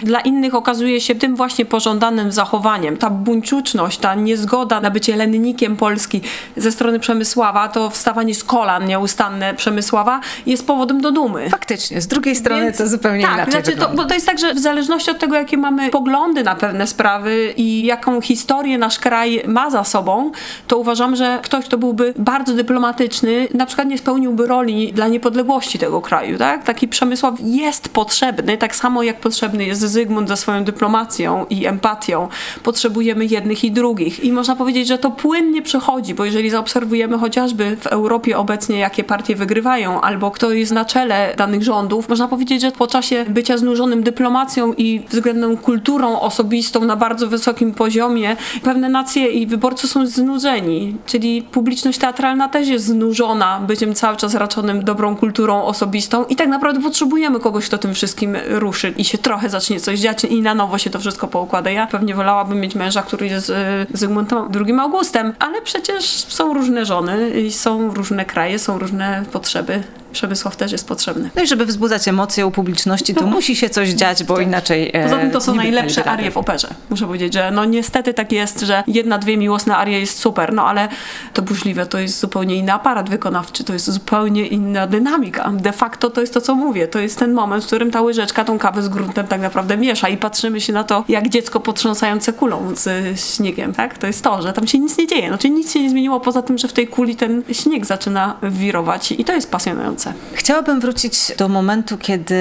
dla 0.04 0.20
innych 0.20 0.56
okazuje 0.56 1.02
się 1.02 1.16
tym 1.16 1.36
właśnie 1.36 1.66
pożądanym 1.66 2.32
zachowaniem. 2.32 2.98
Ta 2.98 3.10
buńczuczność, 3.10 3.98
ta 3.98 4.16
niezgoda 4.16 4.82
na 4.82 4.92
bycie 4.92 5.16
lennikiem 5.16 5.76
Polski 5.78 6.22
ze 6.58 6.72
strony 6.72 7.00
Przemysława, 7.00 7.68
to 7.68 7.90
wstawanie 7.90 8.36
z 8.36 8.44
kolan 8.44 8.86
nieustanne 8.86 9.54
Przemysława 9.54 10.20
jest 10.46 10.68
powodem 10.68 11.02
do 11.02 11.12
dumy. 11.12 11.50
Faktycznie, 11.50 12.02
z 12.02 12.08
drugiej 12.08 12.36
strony 12.36 12.64
Więc, 12.64 12.78
to 12.78 12.88
zupełnie 12.88 13.24
tak, 13.24 13.34
inaczej 13.34 13.52
znaczy 13.52 13.78
to, 13.78 13.90
bo 13.90 14.06
to 14.06 14.14
jest 14.14 14.26
tak, 14.26 14.40
że 14.40 14.54
w 14.54 14.60
zależności 14.60 15.12
od 15.12 15.20
tego, 15.20 15.36
jakie 15.36 15.58
mamy 15.58 15.90
poglądy 15.90 16.44
na 16.44 16.56
pewne 16.56 16.88
sprawy 16.88 17.54
i 17.58 17.86
jaką 17.86 18.22
historię 18.22 18.78
nasz 18.78 19.00
kraj 19.00 19.44
ma 19.48 19.70
za 19.70 19.84
sobą, 19.84 20.32
to 20.68 20.78
uważam, 20.78 21.16
że 21.16 21.40
ktoś, 21.44 21.66
kto 21.66 21.78
byłby 21.78 22.14
bardzo 22.18 22.54
dyplomatyczny, 22.54 23.48
na 23.54 23.66
przykład 23.66 23.88
nie 23.88 23.98
spełniłby 24.00 24.48
roli 24.48 24.94
dla 24.94 25.08
niepodległości 25.08 25.80
tego 25.80 26.02
kraju. 26.02 26.38
Tak? 26.38 26.64
Taki 26.64 26.88
Przemysław 26.88 27.34
jest 27.44 27.90
potrzebny, 27.90 28.58
tak 28.58 28.76
samo 28.76 29.04
jak 29.04 29.20
potrzebny 29.20 29.66
jest 29.66 29.82
Zygmunt 29.82 30.28
ze 30.28 30.38
swoją 30.38 30.64
dyplomacją 30.64 31.46
i 31.50 31.66
empatią. 31.66 32.28
Potrzebujemy 32.64 33.26
jednych 33.26 33.64
i 33.64 33.72
drugich. 33.72 34.24
I 34.24 34.32
można 34.32 34.56
powiedzieć, 34.56 34.88
że 34.88 34.98
to 34.98 35.12
płynnie 35.12 35.62
przechodzi, 35.62 36.14
bo 36.14 36.26
jeżeli 36.26 36.50
zaobserwujemy 36.50 37.18
chociażby 37.18 37.78
w 37.82 37.88
Europie 37.88 38.38
obecnie, 38.38 38.80
jakie 38.80 39.04
partie 39.04 39.36
wygrywają, 39.36 40.02
albo 40.02 40.32
kto 40.32 40.52
jest 40.52 40.72
na 40.72 40.86
czele 40.86 41.34
danych 41.38 41.64
rządów, 41.64 42.10
można 42.10 42.28
powiedzieć, 42.28 42.62
że 42.62 42.72
po 42.72 42.88
czasie 42.88 43.26
bycia 43.30 43.58
znużonym 43.58 44.04
dyplomacją 44.04 44.74
i 44.74 45.02
względną 45.10 45.58
kulturą 45.58 46.20
osobistą 46.20 46.86
na 46.86 46.96
bardzo 46.96 47.28
wysokim 47.28 47.74
poziomie, 47.74 48.36
pewne 48.64 48.90
nacje 48.90 49.28
i 49.28 49.48
wyborcy 49.48 49.88
są 49.88 50.06
znudzeni. 50.06 50.96
Czyli 51.06 51.42
publiczność 51.42 52.00
teatralna 52.00 52.50
też 52.50 52.68
jest 52.68 52.86
znużona 52.86 53.60
byciem 53.68 53.89
cały 53.96 54.18
czas 54.18 54.36
raczonym 54.36 54.84
dobrą 54.84 55.16
kulturą 55.16 55.64
osobistą 55.64 56.26
i 56.26 56.36
tak 56.36 56.48
naprawdę 56.48 56.82
potrzebujemy 56.82 57.40
kogoś, 57.40 57.66
kto 57.66 57.78
tym 57.78 57.94
wszystkim 57.94 58.38
ruszy 58.50 58.94
i 58.98 59.06
się 59.06 59.18
trochę 59.18 59.50
zacznie 59.50 59.80
coś 59.80 60.00
dziać 60.00 60.24
i 60.24 60.42
na 60.42 60.56
nowo 60.56 60.78
się 60.78 60.90
to 60.90 61.00
wszystko 61.00 61.28
poukłada. 61.28 61.70
Ja 61.70 61.88
pewnie 61.88 62.16
wolałabym 62.16 62.60
mieć 62.60 62.76
męża, 62.76 63.02
który 63.02 63.28
jest 63.28 63.50
e, 63.50 63.86
Zygmuntem 63.94 64.38
II 64.66 64.80
Augustem, 64.80 65.34
ale 65.40 65.62
przecież 65.62 66.06
są 66.06 66.54
różne 66.54 66.86
żony 66.86 67.30
i 67.30 67.52
są 67.52 67.94
różne 67.94 68.26
kraje, 68.26 68.60
są 68.60 68.80
różne 68.80 69.24
potrzeby. 69.32 69.84
Przemysław 70.12 70.56
też 70.56 70.72
jest 70.72 70.88
potrzebny. 70.88 71.30
No 71.36 71.42
i 71.44 71.48
żeby 71.48 71.66
wzbudzać 71.66 72.08
emocje 72.08 72.46
u 72.46 72.52
publiczności, 72.52 73.16
to 73.16 73.26
musi 73.26 73.56
się 73.56 73.70
coś 73.70 73.90
dziać, 73.90 74.24
bo 74.24 74.36
tak. 74.36 74.46
inaczej. 74.46 74.92
E, 74.94 75.04
Poza 75.04 75.18
tym 75.18 75.32
to 75.32 75.42
są 75.42 75.56
najlepsze 75.56 76.04
arie 76.06 76.32
w 76.32 76.38
operze. 76.38 76.68
Muszę 76.90 77.06
powiedzieć, 77.06 77.34
że 77.34 77.52
no 77.52 77.66
niestety 77.66 78.14
tak 78.14 78.32
jest, 78.32 78.60
że 78.60 78.84
jedna, 78.88 79.18
dwie 79.18 79.38
miłosne 79.38 79.78
arie 79.78 80.00
jest 80.00 80.20
super, 80.20 80.54
no 80.54 80.68
ale 80.68 80.88
to 81.34 81.42
burzliwe 81.42 81.86
to 81.86 82.00
jest 82.00 82.20
zupełnie 82.20 82.56
inny 82.56 82.74
aparat 82.74 83.10
wykonawczy, 83.10 83.64
to 83.64 83.74
jest 83.74 83.92
zupełnie 83.92 84.48
inna 84.48 84.88
dynamika. 84.88 85.52
De 85.54 85.72
facto 85.72 86.10
to 86.10 86.22
jest 86.22 86.34
to, 86.34 86.42
co 86.42 86.56
mówię. 86.56 86.88
To 86.88 87.00
jest 87.00 87.20
ten 87.20 87.34
moment, 87.34 87.64
w 87.64 87.68
którym 87.68 87.92
ta 87.92 88.02
łyżeczka 88.02 88.46
tą 88.46 88.60
kawę 88.60 88.82
z 88.82 88.90
gruntem 88.90 89.28
tak 89.28 89.42
naprawdę 89.42 89.78
miesza 89.78 90.10
i 90.10 90.18
patrzymy 90.18 90.62
się 90.62 90.74
na 90.74 90.84
to, 90.84 91.04
jak 91.10 91.30
dziecko 91.30 91.60
potrząsające 91.60 92.34
kulą 92.34 92.72
z 92.76 93.20
śniegiem, 93.36 93.74
tak? 93.74 93.98
To 93.98 94.08
jest 94.08 94.24
to, 94.24 94.42
że 94.42 94.54
tam 94.54 94.68
się 94.68 94.80
nic 94.80 94.98
nie 94.98 95.08
dzieje. 95.08 95.28
Znaczy 95.28 95.50
nic 95.50 95.74
się 95.74 95.84
nie 95.84 95.90
zmieniło 95.90 96.20
poza 96.20 96.42
tym, 96.42 96.58
że 96.58 96.68
w 96.68 96.74
tej 96.74 96.88
kuli 96.88 97.16
ten 97.16 97.44
śnieg 97.52 97.86
zaczyna 97.86 98.36
wirować 98.44 99.12
i 99.12 99.26
to 99.26 99.34
jest 99.34 99.52
pasjonujące. 99.52 99.99
Chciałabym 100.34 100.80
wrócić 100.80 101.14
do 101.38 101.48
momentu, 101.48 101.98
kiedy 101.98 102.36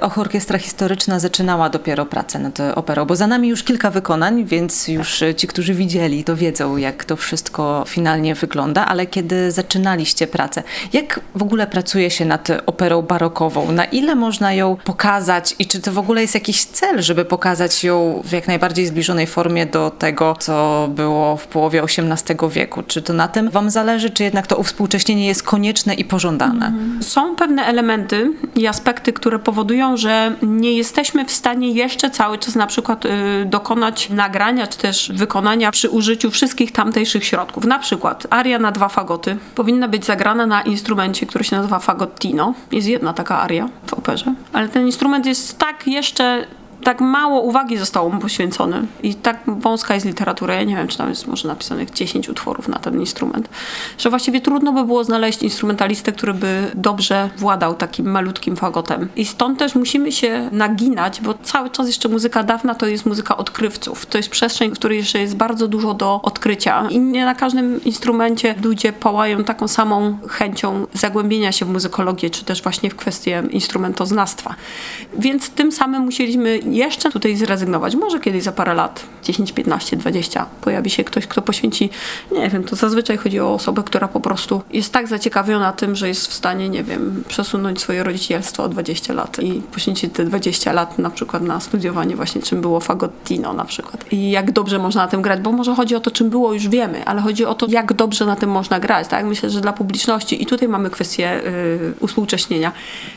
Och 0.00 0.18
Orkiestra 0.18 0.58
Historyczna 0.58 1.18
zaczynała 1.18 1.70
dopiero 1.70 2.06
pracę 2.06 2.38
nad 2.38 2.58
operą, 2.74 3.04
bo 3.04 3.16
za 3.16 3.26
nami 3.26 3.48
już 3.48 3.62
kilka 3.62 3.90
wykonań, 3.90 4.44
więc 4.44 4.88
już 4.88 5.24
ci, 5.36 5.46
którzy 5.46 5.74
widzieli, 5.74 6.24
to 6.24 6.36
wiedzą, 6.36 6.76
jak 6.76 7.04
to 7.04 7.16
wszystko 7.16 7.84
finalnie 7.88 8.34
wygląda, 8.34 8.86
ale 8.86 9.06
kiedy 9.06 9.50
zaczynaliście 9.50 10.26
pracę, 10.26 10.62
jak 10.92 11.20
w 11.34 11.42
ogóle 11.42 11.66
pracuje 11.66 12.10
się 12.10 12.24
nad 12.24 12.48
operą 12.66 13.02
barokową? 13.02 13.72
Na 13.72 13.84
ile 13.84 14.14
można 14.14 14.52
ją 14.52 14.76
pokazać 14.84 15.54
i 15.58 15.66
czy 15.66 15.80
to 15.80 15.92
w 15.92 15.98
ogóle 15.98 16.22
jest 16.22 16.34
jakiś 16.34 16.64
cel, 16.64 17.02
żeby 17.02 17.24
pokazać 17.24 17.84
ją 17.84 18.22
w 18.24 18.32
jak 18.32 18.48
najbardziej 18.48 18.86
zbliżonej 18.86 19.26
formie 19.26 19.66
do 19.66 19.90
tego, 19.90 20.36
co 20.40 20.88
było 20.94 21.36
w 21.36 21.46
połowie 21.46 21.82
XVIII 21.82 22.50
wieku? 22.50 22.82
Czy 22.82 23.02
to 23.02 23.12
na 23.12 23.28
tym 23.28 23.50
Wam 23.50 23.70
zależy, 23.70 24.10
czy 24.10 24.24
jednak 24.24 24.46
to 24.46 24.56
uwspółcześnienie 24.56 25.26
jest 25.26 25.42
konieczne 25.42 25.94
i 25.94 26.04
pożądane? 26.04 26.72
Są 27.00 27.36
pewne 27.36 27.64
elementy 27.64 28.32
i 28.56 28.66
aspekty, 28.66 29.12
które 29.12 29.38
powodują, 29.38 29.96
że 29.96 30.34
nie 30.42 30.72
jesteśmy 30.72 31.24
w 31.24 31.30
stanie 31.30 31.70
jeszcze 31.72 32.10
cały 32.10 32.38
czas 32.38 32.54
na 32.54 32.66
przykład 32.66 33.04
y, 33.04 33.08
dokonać 33.46 34.10
nagrania, 34.10 34.66
czy 34.66 34.78
też 34.78 35.12
wykonania 35.14 35.70
przy 35.70 35.90
użyciu 35.90 36.30
wszystkich 36.30 36.72
tamtejszych 36.72 37.24
środków. 37.24 37.64
Na 37.64 37.78
przykład 37.78 38.26
aria 38.30 38.58
na 38.58 38.72
dwa 38.72 38.88
fagoty 38.88 39.36
powinna 39.54 39.88
być 39.88 40.04
zagrana 40.04 40.46
na 40.46 40.62
instrumencie, 40.62 41.26
który 41.26 41.44
się 41.44 41.56
nazywa 41.56 41.78
fagottino. 41.78 42.54
Jest 42.72 42.88
jedna 42.88 43.12
taka 43.12 43.40
aria 43.42 43.68
w 43.86 43.94
operze, 43.94 44.34
ale 44.52 44.68
ten 44.68 44.86
instrument 44.86 45.26
jest 45.26 45.58
tak 45.58 45.86
jeszcze 45.86 46.46
tak 46.84 47.00
mało 47.00 47.40
uwagi 47.40 47.76
zostało 47.76 48.10
mu 48.10 48.20
poświęcone 48.20 48.86
i 49.02 49.14
tak 49.14 49.40
wąska 49.46 49.94
jest 49.94 50.06
literatura, 50.06 50.54
ja 50.54 50.64
nie 50.64 50.76
wiem, 50.76 50.88
czy 50.88 50.98
tam 50.98 51.08
jest 51.08 51.26
może 51.26 51.48
napisanych 51.48 51.90
10 51.90 52.28
utworów 52.28 52.68
na 52.68 52.78
ten 52.78 53.00
instrument, 53.00 53.48
że 53.98 54.10
właściwie 54.10 54.40
trudno 54.40 54.72
by 54.72 54.84
było 54.84 55.04
znaleźć 55.04 55.42
instrumentalistę, 55.42 56.12
który 56.12 56.34
by 56.34 56.70
dobrze 56.74 57.30
władał 57.36 57.74
takim 57.74 58.10
malutkim 58.10 58.56
fagotem. 58.56 59.08
I 59.16 59.24
stąd 59.24 59.58
też 59.58 59.74
musimy 59.74 60.12
się 60.12 60.48
naginać, 60.52 61.20
bo 61.20 61.34
cały 61.34 61.70
czas 61.70 61.86
jeszcze 61.86 62.08
muzyka 62.08 62.42
dawna 62.42 62.74
to 62.74 62.86
jest 62.86 63.06
muzyka 63.06 63.36
odkrywców. 63.36 64.06
To 64.06 64.18
jest 64.18 64.30
przestrzeń, 64.30 64.70
w 64.70 64.74
której 64.74 64.98
jeszcze 64.98 65.18
jest 65.18 65.36
bardzo 65.36 65.68
dużo 65.68 65.94
do 65.94 66.20
odkrycia 66.22 66.86
i 66.90 67.00
nie 67.00 67.24
na 67.24 67.34
każdym 67.34 67.84
instrumencie 67.84 68.54
ludzie 68.62 68.92
pałają 68.92 69.44
taką 69.44 69.68
samą 69.68 70.18
chęcią 70.28 70.86
zagłębienia 70.92 71.52
się 71.52 71.64
w 71.64 71.68
muzykologię, 71.68 72.30
czy 72.30 72.44
też 72.44 72.62
właśnie 72.62 72.90
w 72.90 72.96
kwestię 72.96 73.42
instrumentoznawstwa. 73.50 74.54
Więc 75.18 75.50
tym 75.50 75.72
samym 75.72 76.02
musieliśmy 76.02 76.60
jeszcze 76.72 77.10
tutaj 77.10 77.36
zrezygnować. 77.36 77.96
Może 77.96 78.20
kiedyś 78.20 78.42
za 78.42 78.52
parę 78.52 78.74
lat, 78.74 79.04
10, 79.24 79.52
15, 79.52 79.96
20, 79.96 80.46
pojawi 80.60 80.90
się 80.90 81.04
ktoś, 81.04 81.26
kto 81.26 81.42
poświęci, 81.42 81.90
nie 82.32 82.50
wiem, 82.50 82.64
to 82.64 82.76
zazwyczaj 82.76 83.16
chodzi 83.16 83.40
o 83.40 83.54
osobę, 83.54 83.82
która 83.82 84.08
po 84.08 84.20
prostu 84.20 84.62
jest 84.70 84.92
tak 84.92 85.08
zaciekawiona 85.08 85.72
tym, 85.72 85.96
że 85.96 86.08
jest 86.08 86.26
w 86.26 86.32
stanie, 86.32 86.68
nie 86.68 86.84
wiem, 86.84 87.24
przesunąć 87.28 87.80
swoje 87.80 88.02
rodzicielstwo 88.02 88.64
o 88.64 88.68
20 88.68 89.14
lat 89.14 89.38
i 89.42 89.52
poświęcić 89.52 90.12
te 90.14 90.24
20 90.24 90.72
lat 90.72 90.98
na 90.98 91.10
przykład 91.10 91.42
na 91.42 91.60
studiowanie 91.60 92.16
właśnie, 92.16 92.42
czym 92.42 92.60
było 92.60 92.80
fagottino 92.80 93.52
na 93.52 93.64
przykład. 93.64 94.12
I 94.12 94.30
jak 94.30 94.52
dobrze 94.52 94.78
można 94.78 95.02
na 95.02 95.08
tym 95.08 95.22
grać, 95.22 95.40
bo 95.40 95.52
może 95.52 95.74
chodzi 95.74 95.94
o 95.94 96.00
to, 96.00 96.10
czym 96.10 96.30
było, 96.30 96.52
już 96.52 96.68
wiemy, 96.68 97.04
ale 97.04 97.22
chodzi 97.22 97.44
o 97.44 97.54
to, 97.54 97.66
jak 97.68 97.92
dobrze 97.92 98.26
na 98.26 98.36
tym 98.36 98.50
można 98.50 98.80
grać, 98.80 99.08
tak? 99.08 99.24
Myślę, 99.24 99.50
że 99.50 99.60
dla 99.60 99.72
publiczności 99.72 100.42
i 100.42 100.46
tutaj 100.46 100.68
mamy 100.68 100.90
kwestię 100.90 101.40
yy, 101.44 101.94
uspółcześnienia. 102.00 102.72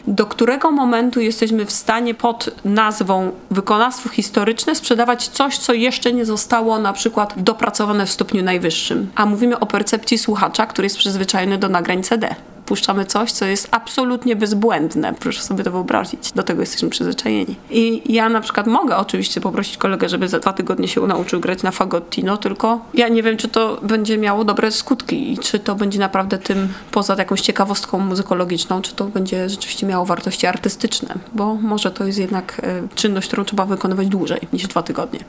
Do 0.07 0.25
którego 0.25 0.71
momentu 0.71 1.21
jesteśmy 1.21 1.65
w 1.65 1.71
stanie 1.71 2.13
pod 2.13 2.49
nazwą 2.65 3.31
wykonawstwo 3.51 4.09
historyczne 4.09 4.75
sprzedawać 4.75 5.27
coś, 5.27 5.57
co 5.57 5.73
jeszcze 5.73 6.13
nie 6.13 6.25
zostało 6.25 6.79
na 6.79 6.93
przykład 6.93 7.33
dopracowane 7.37 8.05
w 8.05 8.11
stopniu 8.11 8.43
najwyższym. 8.43 9.11
A 9.15 9.25
mówimy 9.25 9.59
o 9.59 9.65
percepcji 9.65 10.17
słuchacza, 10.17 10.65
który 10.65 10.85
jest 10.85 10.97
przyzwyczajony 10.97 11.57
do 11.57 11.69
nagrań 11.69 12.03
CD 12.03 12.35
wpuszczamy 12.71 13.05
coś, 13.05 13.31
co 13.31 13.45
jest 13.45 13.67
absolutnie 13.71 14.35
bezbłędne. 14.35 15.13
Proszę 15.13 15.41
sobie 15.41 15.63
to 15.63 15.71
wyobrazić. 15.71 16.31
Do 16.31 16.43
tego 16.43 16.61
jesteśmy 16.61 16.89
przyzwyczajeni. 16.89 17.55
I 17.69 18.13
ja 18.13 18.29
na 18.29 18.41
przykład 18.41 18.67
mogę 18.67 18.97
oczywiście 18.97 19.41
poprosić 19.41 19.77
kolegę, 19.77 20.09
żeby 20.09 20.27
za 20.27 20.39
dwa 20.39 20.53
tygodnie 20.53 20.87
się 20.87 21.01
nauczył 21.01 21.39
grać 21.39 21.63
na 21.63 21.71
fagottino, 21.71 22.37
tylko 22.37 22.85
ja 22.93 23.07
nie 23.07 23.23
wiem, 23.23 23.37
czy 23.37 23.47
to 23.47 23.79
będzie 23.81 24.17
miało 24.17 24.43
dobre 24.43 24.71
skutki 24.71 25.31
i 25.33 25.37
czy 25.37 25.59
to 25.59 25.75
będzie 25.75 25.99
naprawdę 25.99 26.37
tym, 26.37 26.67
poza 26.91 27.15
jakąś 27.17 27.41
ciekawostką 27.41 27.99
muzykologiczną, 27.99 28.81
czy 28.81 28.95
to 28.95 29.05
będzie 29.05 29.49
rzeczywiście 29.49 29.87
miało 29.87 30.05
wartości 30.05 30.47
artystyczne, 30.47 31.15
bo 31.33 31.55
może 31.55 31.91
to 31.91 32.05
jest 32.05 32.19
jednak 32.19 32.61
e, 32.63 32.87
czynność, 32.95 33.27
którą 33.27 33.45
trzeba 33.45 33.65
wykonywać 33.65 34.07
dłużej 34.07 34.39
niż 34.53 34.67
dwa 34.67 34.83
tygodnie. 34.83 35.19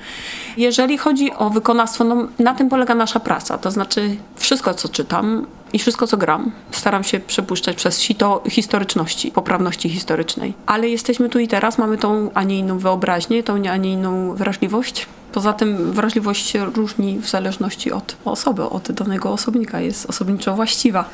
Jeżeli 0.57 0.99
chodzi 0.99 1.33
o 1.33 1.51
wykonawstwo, 1.51 2.05
no, 2.05 2.29
na 2.39 2.55
tym 2.55 2.69
polega 2.69 2.95
nasza 2.95 3.21
praca, 3.21 3.59
to 3.59 3.71
znaczy 3.71 4.17
wszystko, 4.37 4.75
co 4.75 4.89
czytam, 4.89 5.47
i 5.73 5.79
wszystko, 5.79 6.07
co 6.07 6.17
gram, 6.17 6.53
staram 6.71 7.05
się 7.05 7.21
przepuszczać 7.33 7.77
przez 7.77 8.01
sito 8.01 8.43
historyczności, 8.49 9.31
poprawności 9.31 9.89
historycznej. 9.89 10.55
Ale 10.67 10.89
jesteśmy 10.89 11.29
tu 11.29 11.39
i 11.39 11.49
teraz, 11.49 11.79
mamy 11.79 11.99
tą, 11.99 12.31
a 12.35 12.43
nie 12.43 12.59
inną 12.59 12.79
wyobraźnię, 12.79 13.43
tą, 13.43 13.63
a 13.71 13.77
nie 13.77 13.93
inną 13.93 14.35
wrażliwość. 14.35 15.07
Poza 15.33 15.53
tym 15.53 15.93
wrażliwość 15.93 16.47
się 16.47 16.65
różni 16.65 17.19
w 17.19 17.29
zależności 17.29 17.93
od 17.93 18.17
osoby, 18.25 18.63
od 18.63 18.93
danego 18.93 19.33
osobnika, 19.33 19.81
jest 19.81 20.07
osobniczo 20.07 20.55
właściwa. 20.55 21.05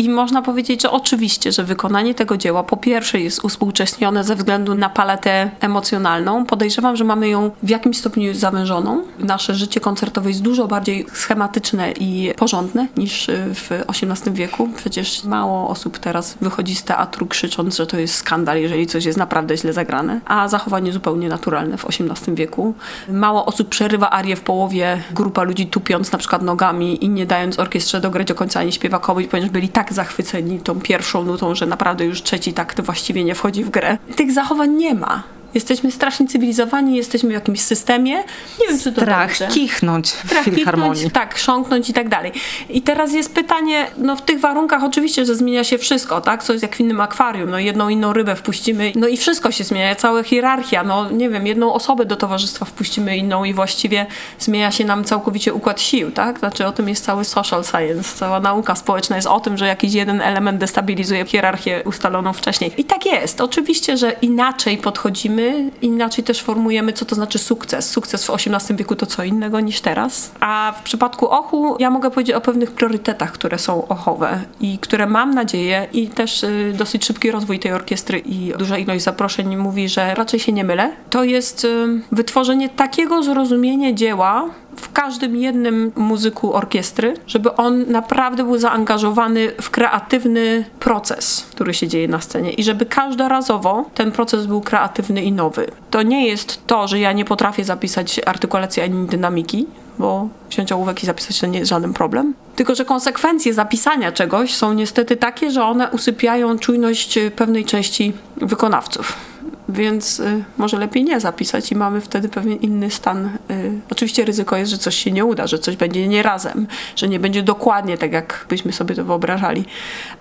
I 0.00 0.08
można 0.08 0.42
powiedzieć, 0.42 0.82
że 0.82 0.90
oczywiście, 0.90 1.52
że 1.52 1.64
wykonanie 1.64 2.14
tego 2.14 2.36
dzieła 2.36 2.62
po 2.62 2.76
pierwsze 2.76 3.20
jest 3.20 3.44
uspółcześnione 3.44 4.24
ze 4.24 4.36
względu 4.36 4.74
na 4.74 4.88
paletę 4.88 5.50
emocjonalną. 5.60 6.46
Podejrzewam, 6.46 6.96
że 6.96 7.04
mamy 7.04 7.28
ją 7.28 7.50
w 7.62 7.68
jakimś 7.68 7.98
stopniu 7.98 8.34
zawężoną. 8.34 9.02
Nasze 9.18 9.54
życie 9.54 9.80
koncertowe 9.80 10.28
jest 10.28 10.42
dużo 10.42 10.68
bardziej 10.68 11.06
schematyczne 11.12 11.92
i 11.92 12.32
porządne 12.36 12.88
niż 12.96 13.26
w 13.54 13.70
XVIII 13.88 14.36
wieku. 14.36 14.68
Przecież 14.76 15.24
mało 15.24 15.68
osób 15.68 15.98
teraz 15.98 16.36
wychodzi 16.40 16.74
z 16.74 16.84
teatru 16.84 17.26
krzycząc, 17.26 17.76
że 17.76 17.86
to 17.86 17.98
jest 17.98 18.14
skandal, 18.14 18.58
jeżeli 18.58 18.86
coś 18.86 19.04
jest 19.04 19.18
naprawdę 19.18 19.56
źle 19.56 19.72
zagrane, 19.72 20.20
a 20.26 20.48
zachowanie 20.48 20.92
zupełnie 20.92 21.28
naturalne 21.28 21.76
w 21.76 21.84
XVIII 21.84 22.34
wieku. 22.34 22.74
Mało 23.08 23.46
osób 23.46 23.68
przerywa 23.68 24.10
arię 24.10 24.36
w 24.36 24.40
połowie, 24.40 25.02
grupa 25.12 25.42
ludzi 25.42 25.66
tupiąc 25.66 26.12
na 26.12 26.18
przykład 26.18 26.42
nogami 26.42 27.04
i 27.04 27.08
nie 27.08 27.26
dając 27.26 27.58
orkiestrze 27.58 28.00
dograć 28.00 28.28
do 28.28 28.34
końca 28.34 28.60
ani 28.60 28.72
śpiewakowi, 28.72 29.28
ponieważ 29.28 29.50
byli 29.50 29.68
tak 29.68 29.89
zachwyceni 29.90 30.60
tą 30.60 30.80
pierwszą 30.80 31.24
nutą, 31.24 31.54
że 31.54 31.66
naprawdę 31.66 32.04
już 32.04 32.22
trzeci 32.22 32.52
takt 32.52 32.80
właściwie 32.80 33.24
nie 33.24 33.34
wchodzi 33.34 33.64
w 33.64 33.70
grę. 33.70 33.98
Tych 34.16 34.32
zachowań 34.32 34.70
nie 34.70 34.94
ma. 34.94 35.22
Jesteśmy 35.54 35.90
strasznie 35.90 36.26
cywilizowani, 36.26 36.96
jesteśmy 36.96 37.28
w 37.28 37.32
jakimś 37.32 37.60
systemie. 37.60 38.16
Nie 38.60 38.68
wiem, 38.68 38.78
czy 38.78 38.92
to 38.92 39.00
Strach 39.00 39.28
dobrze. 39.28 39.48
kichnąć 39.48 40.06
w 40.10 40.26
Strach 40.26 40.44
filharmonii. 40.44 40.92
kichnąć, 40.94 41.14
tak, 41.14 41.34
chrząknąć 41.34 41.90
i 41.90 41.92
tak 41.92 42.08
dalej. 42.08 42.32
I 42.68 42.82
teraz 42.82 43.12
jest 43.12 43.34
pytanie, 43.34 43.86
no 43.96 44.16
w 44.16 44.22
tych 44.22 44.40
warunkach 44.40 44.84
oczywiście, 44.84 45.24
że 45.24 45.34
zmienia 45.34 45.64
się 45.64 45.78
wszystko, 45.78 46.20
tak? 46.20 46.42
Co 46.42 46.52
jest 46.52 46.62
jak 46.62 46.76
w 46.76 46.80
innym 46.80 47.00
akwarium, 47.00 47.50
no 47.50 47.58
jedną 47.58 47.88
inną 47.88 48.12
rybę 48.12 48.36
wpuścimy, 48.36 48.92
no 48.96 49.08
i 49.08 49.16
wszystko 49.16 49.50
się 49.50 49.64
zmienia, 49.64 49.94
cała 49.94 50.22
hierarchia, 50.22 50.82
no 50.84 51.10
nie 51.10 51.30
wiem, 51.30 51.46
jedną 51.46 51.72
osobę 51.72 52.04
do 52.04 52.16
towarzystwa 52.16 52.64
wpuścimy 52.64 53.16
inną 53.16 53.44
i 53.44 53.54
właściwie 53.54 54.06
zmienia 54.38 54.70
się 54.70 54.84
nam 54.84 55.04
całkowicie 55.04 55.54
układ 55.54 55.80
sił, 55.80 56.10
tak? 56.10 56.38
Znaczy 56.38 56.66
o 56.66 56.72
tym 56.72 56.88
jest 56.88 57.04
cały 57.04 57.24
social 57.24 57.64
science, 57.64 58.16
cała 58.16 58.40
nauka 58.40 58.74
społeczna 58.74 59.16
jest 59.16 59.28
o 59.28 59.40
tym, 59.40 59.56
że 59.58 59.66
jakiś 59.66 59.94
jeden 59.94 60.20
element 60.20 60.58
destabilizuje 60.58 61.26
hierarchię 61.26 61.82
ustaloną 61.84 62.32
wcześniej. 62.32 62.72
I 62.76 62.84
tak 62.84 63.06
jest. 63.06 63.40
Oczywiście, 63.40 63.96
że 63.96 64.12
inaczej 64.22 64.78
podchodzimy, 64.78 65.39
inaczej 65.82 66.24
też 66.24 66.42
formujemy, 66.42 66.92
co 66.92 67.04
to 67.04 67.14
znaczy 67.14 67.38
sukces. 67.38 67.90
Sukces 67.90 68.26
w 68.26 68.30
XVIII 68.30 68.78
wieku 68.78 68.96
to 68.96 69.06
co 69.06 69.24
innego 69.24 69.60
niż 69.60 69.80
teraz. 69.80 70.32
A 70.40 70.74
w 70.78 70.82
przypadku 70.82 71.28
Ochu 71.28 71.76
ja 71.78 71.90
mogę 71.90 72.10
powiedzieć 72.10 72.36
o 72.36 72.40
pewnych 72.40 72.70
priorytetach, 72.70 73.32
które 73.32 73.58
są 73.58 73.88
ochowe 73.88 74.40
i 74.60 74.78
które 74.78 75.06
mam 75.06 75.34
nadzieję 75.34 75.86
i 75.92 76.08
też 76.08 76.42
y, 76.42 76.72
dosyć 76.78 77.06
szybki 77.06 77.30
rozwój 77.30 77.58
tej 77.58 77.72
orkiestry 77.72 78.18
i 78.18 78.52
duża 78.58 78.78
ilość 78.78 79.04
zaproszeń 79.04 79.56
mówi, 79.56 79.88
że 79.88 80.14
raczej 80.14 80.40
się 80.40 80.52
nie 80.52 80.64
mylę. 80.64 80.92
To 81.10 81.24
jest 81.24 81.64
y, 81.64 81.86
wytworzenie 82.12 82.68
takiego 82.68 83.22
zrozumienia 83.22 83.92
dzieła, 83.92 84.50
w 84.76 84.92
każdym 84.92 85.36
jednym 85.36 85.92
muzyku 85.96 86.54
orkiestry, 86.54 87.14
żeby 87.26 87.56
on 87.56 87.90
naprawdę 87.90 88.44
był 88.44 88.58
zaangażowany 88.58 89.52
w 89.60 89.70
kreatywny 89.70 90.64
proces, 90.80 91.46
który 91.50 91.74
się 91.74 91.88
dzieje 91.88 92.08
na 92.08 92.20
scenie 92.20 92.52
i 92.52 92.62
żeby 92.62 92.86
każdorazowo 92.86 93.84
ten 93.94 94.12
proces 94.12 94.46
był 94.46 94.60
kreatywny 94.60 95.22
i 95.22 95.32
nowy. 95.32 95.66
To 95.90 96.02
nie 96.02 96.26
jest 96.26 96.66
to, 96.66 96.88
że 96.88 96.98
ja 96.98 97.12
nie 97.12 97.24
potrafię 97.24 97.64
zapisać 97.64 98.20
artykulacji 98.26 98.82
ani 98.82 99.06
dynamiki, 99.06 99.66
bo 99.98 100.28
wziąć 100.50 100.72
ołówek 100.72 101.02
i 101.02 101.06
zapisać 101.06 101.40
to 101.40 101.46
nie 101.46 101.58
jest 101.58 101.68
żaden 101.68 101.92
problem. 101.92 102.34
Tylko, 102.56 102.74
że 102.74 102.84
konsekwencje 102.84 103.54
zapisania 103.54 104.12
czegoś 104.12 104.54
są 104.54 104.72
niestety 104.72 105.16
takie, 105.16 105.50
że 105.50 105.64
one 105.64 105.90
usypiają 105.90 106.58
czujność 106.58 107.18
pewnej 107.36 107.64
części 107.64 108.12
wykonawców 108.36 109.29
więc 109.70 110.20
y, 110.20 110.44
może 110.58 110.78
lepiej 110.78 111.04
nie 111.04 111.20
zapisać 111.20 111.72
i 111.72 111.76
mamy 111.76 112.00
wtedy 112.00 112.28
pewien 112.28 112.58
inny 112.58 112.90
stan. 112.90 113.26
Y, 113.50 113.72
oczywiście 113.90 114.24
ryzyko 114.24 114.56
jest, 114.56 114.70
że 114.70 114.78
coś 114.78 114.96
się 114.96 115.12
nie 115.12 115.24
uda, 115.24 115.46
że 115.46 115.58
coś 115.58 115.76
będzie 115.76 116.08
nie 116.08 116.22
razem, 116.22 116.66
że 116.96 117.08
nie 117.08 117.20
będzie 117.20 117.42
dokładnie 117.42 117.98
tak, 117.98 118.12
jak 118.12 118.46
byśmy 118.48 118.72
sobie 118.72 118.94
to 118.94 119.04
wyobrażali. 119.04 119.64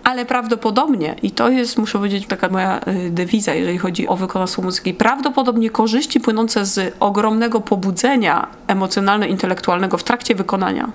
Ale 0.04 0.26
prawdopodobnie, 0.26 1.16
i 1.24 1.32
to 1.32 1.50
jest, 1.50 1.78
muszę 1.78 1.98
powiedzieć, 1.98 2.28
taka 2.28 2.50
moja 2.50 2.80
y, 2.88 3.10
dewiza, 3.10 3.54
jeżeli 3.54 3.78
chodzi 3.78 4.08
o 4.08 4.16
wykonawstwo 4.16 4.62
muzyki, 4.62 4.94
prawdopodobnie 4.94 5.70
korzyści 5.70 6.20
płynące 6.20 6.66
z 6.66 6.96
ogromnego 7.00 7.62
pobudzenia 7.62 8.48
emocjonalno-intelektualnego 8.68 9.98
w 9.98 10.04
trakcie 10.04 10.36
wykonania 10.36 10.92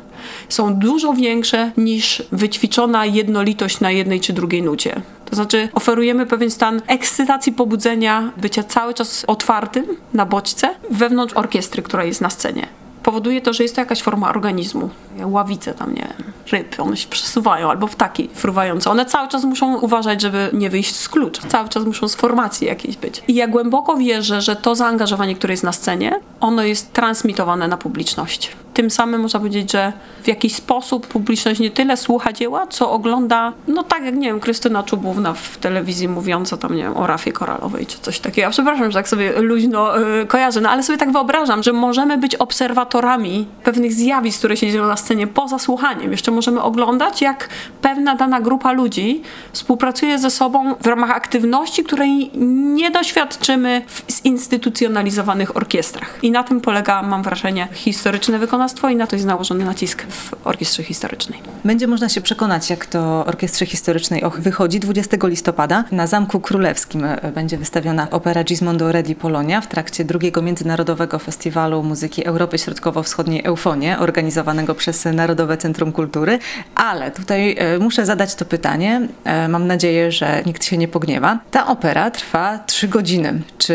są 0.48 0.74
dużo 0.74 1.12
większe 1.12 1.72
niż 1.76 2.22
wyćwiczona 2.32 3.06
jednolitość 3.06 3.80
na 3.80 3.90
jednej 3.90 4.20
czy 4.20 4.32
drugiej 4.32 4.62
nucie. 4.62 5.00
To 5.30 5.36
znaczy 5.36 5.68
oferujemy 5.74 6.26
pewien 6.26 6.50
stan 6.50 6.82
ekscytacji, 6.86 7.52
pobudzenia, 7.52 8.32
bycia 8.36 8.62
cały 8.62 8.94
czas 8.94 9.24
otwartym 9.26 9.84
na 10.14 10.26
bodźce 10.26 10.74
wewnątrz 10.90 11.34
orkiestry, 11.34 11.82
która 11.82 12.04
jest 12.04 12.20
na 12.20 12.30
scenie 12.30 12.66
powoduje 13.04 13.40
to, 13.40 13.52
że 13.52 13.62
jest 13.62 13.74
to 13.74 13.80
jakaś 13.80 14.02
forma 14.02 14.28
organizmu. 14.28 14.90
Ławice 15.24 15.74
tam, 15.74 15.94
nie 15.94 16.02
wiem, 16.18 16.32
ryb, 16.52 16.80
one 16.80 16.96
się 16.96 17.08
przesuwają, 17.08 17.70
albo 17.70 17.88
ptaki 17.88 18.28
fruwające. 18.34 18.90
One 18.90 19.06
cały 19.06 19.28
czas 19.28 19.44
muszą 19.44 19.78
uważać, 19.78 20.20
żeby 20.20 20.50
nie 20.52 20.70
wyjść 20.70 20.96
z 20.96 21.08
klucza. 21.08 21.42
Cały 21.48 21.68
czas 21.68 21.84
muszą 21.84 22.08
z 22.08 22.14
formacji 22.14 22.66
jakiejś 22.66 22.96
być. 22.96 23.22
I 23.28 23.34
ja 23.34 23.48
głęboko 23.48 23.96
wierzę, 23.96 24.40
że 24.40 24.56
to 24.56 24.74
zaangażowanie, 24.74 25.34
które 25.34 25.52
jest 25.52 25.64
na 25.64 25.72
scenie, 25.72 26.20
ono 26.40 26.62
jest 26.62 26.92
transmitowane 26.92 27.68
na 27.68 27.76
publiczność. 27.76 28.50
Tym 28.74 28.90
samym 28.90 29.20
można 29.20 29.40
powiedzieć, 29.40 29.72
że 29.72 29.92
w 30.22 30.28
jakiś 30.28 30.54
sposób 30.54 31.06
publiczność 31.06 31.60
nie 31.60 31.70
tyle 31.70 31.96
słucha 31.96 32.32
dzieła, 32.32 32.66
co 32.66 32.90
ogląda, 32.90 33.52
no 33.68 33.82
tak 33.82 34.04
jak, 34.04 34.14
nie 34.14 34.26
wiem, 34.26 34.40
Krystyna 34.40 34.82
Czubówna 34.82 35.32
w 35.32 35.56
telewizji 35.58 36.08
mówiąca 36.08 36.56
tam, 36.56 36.76
nie 36.76 36.82
wiem, 36.82 36.96
o 36.96 37.06
rafie 37.06 37.32
koralowej 37.32 37.86
czy 37.86 37.98
coś 37.98 38.18
takiego. 38.18 38.40
Ja 38.40 38.50
przepraszam, 38.50 38.90
że 38.90 38.98
tak 38.98 39.08
sobie 39.08 39.32
luźno 39.40 39.98
yy, 39.98 40.26
kojarzę, 40.26 40.60
no 40.60 40.70
ale 40.70 40.82
sobie 40.82 40.98
tak 40.98 41.12
wyobrażam, 41.12 41.62
że 41.62 41.72
możemy 41.72 42.18
być 42.18 42.36
obserwatorami 42.36 43.46
pewnych 43.64 43.92
zjawisk, 43.92 44.38
które 44.38 44.56
się 44.56 44.72
dzieją 44.72 44.86
na 44.86 44.96
scenie 44.96 45.26
poza 45.26 45.58
słuchaniem. 45.58 46.10
Jeszcze 46.10 46.30
możemy 46.30 46.62
oglądać, 46.62 47.22
jak 47.22 47.48
pewna 47.82 48.14
dana 48.14 48.40
grupa 48.40 48.72
ludzi 48.72 49.22
współpracuje 49.52 50.18
ze 50.18 50.30
sobą 50.30 50.74
w 50.80 50.86
ramach 50.86 51.10
aktywności, 51.10 51.84
której 51.84 52.30
nie 52.74 52.90
doświadczymy 52.90 53.82
w 53.86 54.02
zinstytucjonalizowanych 54.12 55.56
orkiestrach. 55.56 56.18
I 56.22 56.30
na 56.30 56.42
tym 56.42 56.60
polega, 56.60 57.02
mam 57.02 57.22
wrażenie, 57.22 57.68
historyczne 57.72 58.38
wykonawstwo 58.64 58.88
i 58.88 58.96
na 58.96 59.06
to 59.06 59.16
jest 59.16 59.26
nałożony 59.26 59.64
nacisk 59.64 60.02
w 60.02 60.34
orkiestrze 60.44 60.82
historycznej. 60.82 61.40
Będzie 61.64 61.86
można 61.86 62.08
się 62.08 62.20
przekonać, 62.20 62.70
jak 62.70 62.86
to 62.86 63.24
orkiestrze 63.26 63.66
historycznej 63.66 64.24
Och 64.24 64.40
wychodzi 64.40 64.80
20 64.80 65.16
listopada. 65.24 65.84
Na 65.92 66.06
Zamku 66.06 66.40
Królewskim 66.40 67.04
e, 67.04 67.32
będzie 67.34 67.58
wystawiona 67.58 68.10
opera 68.10 68.44
Gismondo 68.44 68.90
Re 68.90 69.02
di 69.02 69.14
Polonia 69.14 69.60
w 69.60 69.66
trakcie 69.66 70.04
drugiego 70.04 70.42
Międzynarodowego 70.42 71.18
Festiwalu 71.18 71.82
Muzyki 71.82 72.24
Europy 72.26 72.58
Środkowo-Wschodniej 72.58 73.44
Eufonie, 73.44 73.98
organizowanego 73.98 74.74
przez 74.74 75.04
Narodowe 75.04 75.56
Centrum 75.56 75.92
Kultury. 75.92 76.38
Ale 76.74 77.10
tutaj 77.10 77.56
e, 77.58 77.78
muszę 77.78 78.06
zadać 78.06 78.34
to 78.34 78.44
pytanie. 78.44 79.08
E, 79.24 79.48
mam 79.48 79.66
nadzieję, 79.66 80.12
że 80.12 80.42
nikt 80.46 80.64
się 80.64 80.76
nie 80.76 80.88
pogniewa. 80.88 81.38
Ta 81.50 81.66
opera 81.66 82.10
trwa 82.10 82.58
3 82.58 82.88
godziny. 82.88 83.42
Czy 83.58 83.74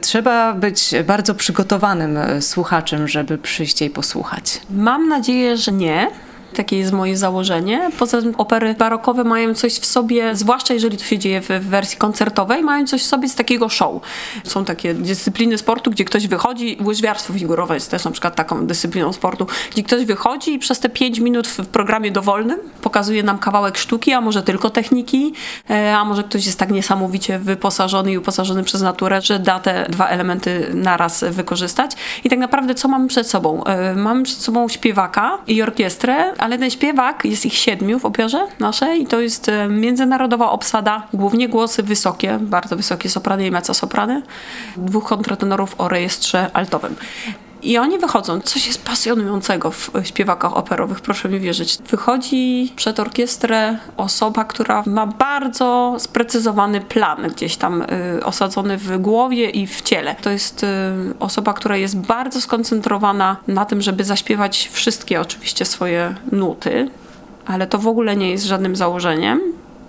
trzeba 0.00 0.54
być 0.54 0.94
bardzo 1.06 1.34
przygotowanym 1.34 2.18
słuchaczem, 2.40 3.08
żeby 3.08 3.38
przyjść 3.38 3.80
jej 3.80 3.90
posłuchać? 3.90 4.29
Mam 4.70 5.08
nadzieję, 5.08 5.56
że 5.56 5.72
nie. 5.72 6.10
Takie 6.54 6.78
jest 6.78 6.92
moje 6.92 7.16
założenie. 7.16 7.90
Poza 7.98 8.22
tym 8.22 8.34
opery 8.38 8.74
barokowe 8.74 9.24
mają 9.24 9.54
coś 9.54 9.72
w 9.74 9.86
sobie, 9.86 10.36
zwłaszcza 10.36 10.74
jeżeli 10.74 10.96
to 10.96 11.04
się 11.04 11.18
dzieje 11.18 11.40
w 11.40 11.48
wersji 11.48 11.98
koncertowej, 11.98 12.62
mają 12.62 12.86
coś 12.86 13.02
w 13.02 13.06
sobie 13.06 13.28
z 13.28 13.34
takiego 13.34 13.68
show. 13.68 14.02
Są 14.44 14.64
takie 14.64 14.94
dyscypliny 14.94 15.58
sportu, 15.58 15.90
gdzie 15.90 16.04
ktoś 16.04 16.26
wychodzi, 16.26 16.78
łyżwiarstwo 16.84 17.32
figurowe 17.32 17.74
jest 17.74 17.90
też 17.90 18.04
na 18.04 18.10
przykład 18.10 18.34
taką 18.34 18.66
dyscypliną 18.66 19.12
sportu, 19.12 19.46
gdzie 19.72 19.82
ktoś 19.82 20.04
wychodzi 20.04 20.52
i 20.54 20.58
przez 20.58 20.80
te 20.80 20.88
5 20.88 21.18
minut 21.18 21.48
w 21.48 21.66
programie 21.66 22.10
dowolnym 22.10 22.58
pokazuje 22.82 23.22
nam 23.22 23.38
kawałek 23.38 23.78
sztuki, 23.78 24.12
a 24.12 24.20
może 24.20 24.42
tylko 24.42 24.70
techniki, 24.70 25.32
e, 25.70 25.96
a 25.96 26.04
może 26.04 26.24
ktoś 26.24 26.46
jest 26.46 26.58
tak 26.58 26.70
niesamowicie 26.70 27.38
wyposażony 27.38 28.12
i 28.12 28.18
uposażony 28.18 28.64
przez 28.64 28.82
naturę, 28.82 29.22
że 29.22 29.38
da 29.38 29.60
te 29.60 29.86
dwa 29.88 30.08
elementy 30.08 30.70
naraz 30.74 31.24
wykorzystać. 31.30 31.90
I 32.24 32.30
tak 32.30 32.38
naprawdę 32.38 32.74
co 32.74 32.88
mamy 32.88 33.08
przed 33.08 33.26
sobą? 33.26 33.64
E, 33.64 33.94
mamy 33.94 34.22
przed 34.22 34.38
sobą 34.38 34.68
śpiewaka 34.68 35.38
i 35.46 35.62
orkiestrę, 35.62 36.32
ale 36.40 36.58
ten 36.58 36.70
śpiewak, 36.70 37.24
jest 37.24 37.46
ich 37.46 37.54
siedmiu 37.54 37.98
w 37.98 38.04
operze 38.04 38.46
naszej 38.58 39.02
i 39.02 39.06
to 39.06 39.20
jest 39.20 39.48
e, 39.48 39.68
międzynarodowa 39.68 40.50
obsada, 40.50 41.06
głównie 41.12 41.48
głosy 41.48 41.82
wysokie, 41.82 42.38
bardzo 42.40 42.76
wysokie 42.76 43.08
soprany 43.08 43.46
i 43.46 43.50
mezzo-soprany, 43.50 44.22
dwóch 44.76 45.04
kontratenorów 45.08 45.74
o 45.78 45.88
rejestrze 45.88 46.50
altowym. 46.52 46.96
I 47.62 47.78
oni 47.78 47.98
wychodzą. 47.98 48.40
Coś 48.40 48.66
jest 48.66 48.84
pasjonującego 48.84 49.70
w 49.70 49.90
śpiewakach 50.04 50.56
operowych, 50.56 51.00
proszę 51.00 51.28
mi 51.28 51.40
wierzyć. 51.40 51.78
Wychodzi 51.90 52.72
przed 52.76 53.00
orkiestrę 53.00 53.78
osoba, 53.96 54.44
która 54.44 54.82
ma 54.86 55.06
bardzo 55.06 55.96
sprecyzowany 55.98 56.80
plan 56.80 57.28
gdzieś 57.36 57.56
tam 57.56 57.82
y, 57.82 58.24
osadzony 58.24 58.76
w 58.76 58.98
głowie 58.98 59.50
i 59.50 59.66
w 59.66 59.82
ciele. 59.82 60.16
To 60.22 60.30
jest 60.30 60.62
y, 60.62 60.66
osoba, 61.18 61.52
która 61.52 61.76
jest 61.76 61.98
bardzo 61.98 62.40
skoncentrowana 62.40 63.36
na 63.48 63.64
tym, 63.64 63.82
żeby 63.82 64.04
zaśpiewać 64.04 64.70
wszystkie 64.72 65.20
oczywiście 65.20 65.64
swoje 65.64 66.14
nuty, 66.32 66.90
ale 67.46 67.66
to 67.66 67.78
w 67.78 67.86
ogóle 67.86 68.16
nie 68.16 68.30
jest 68.30 68.44
żadnym 68.44 68.76
założeniem, 68.76 69.40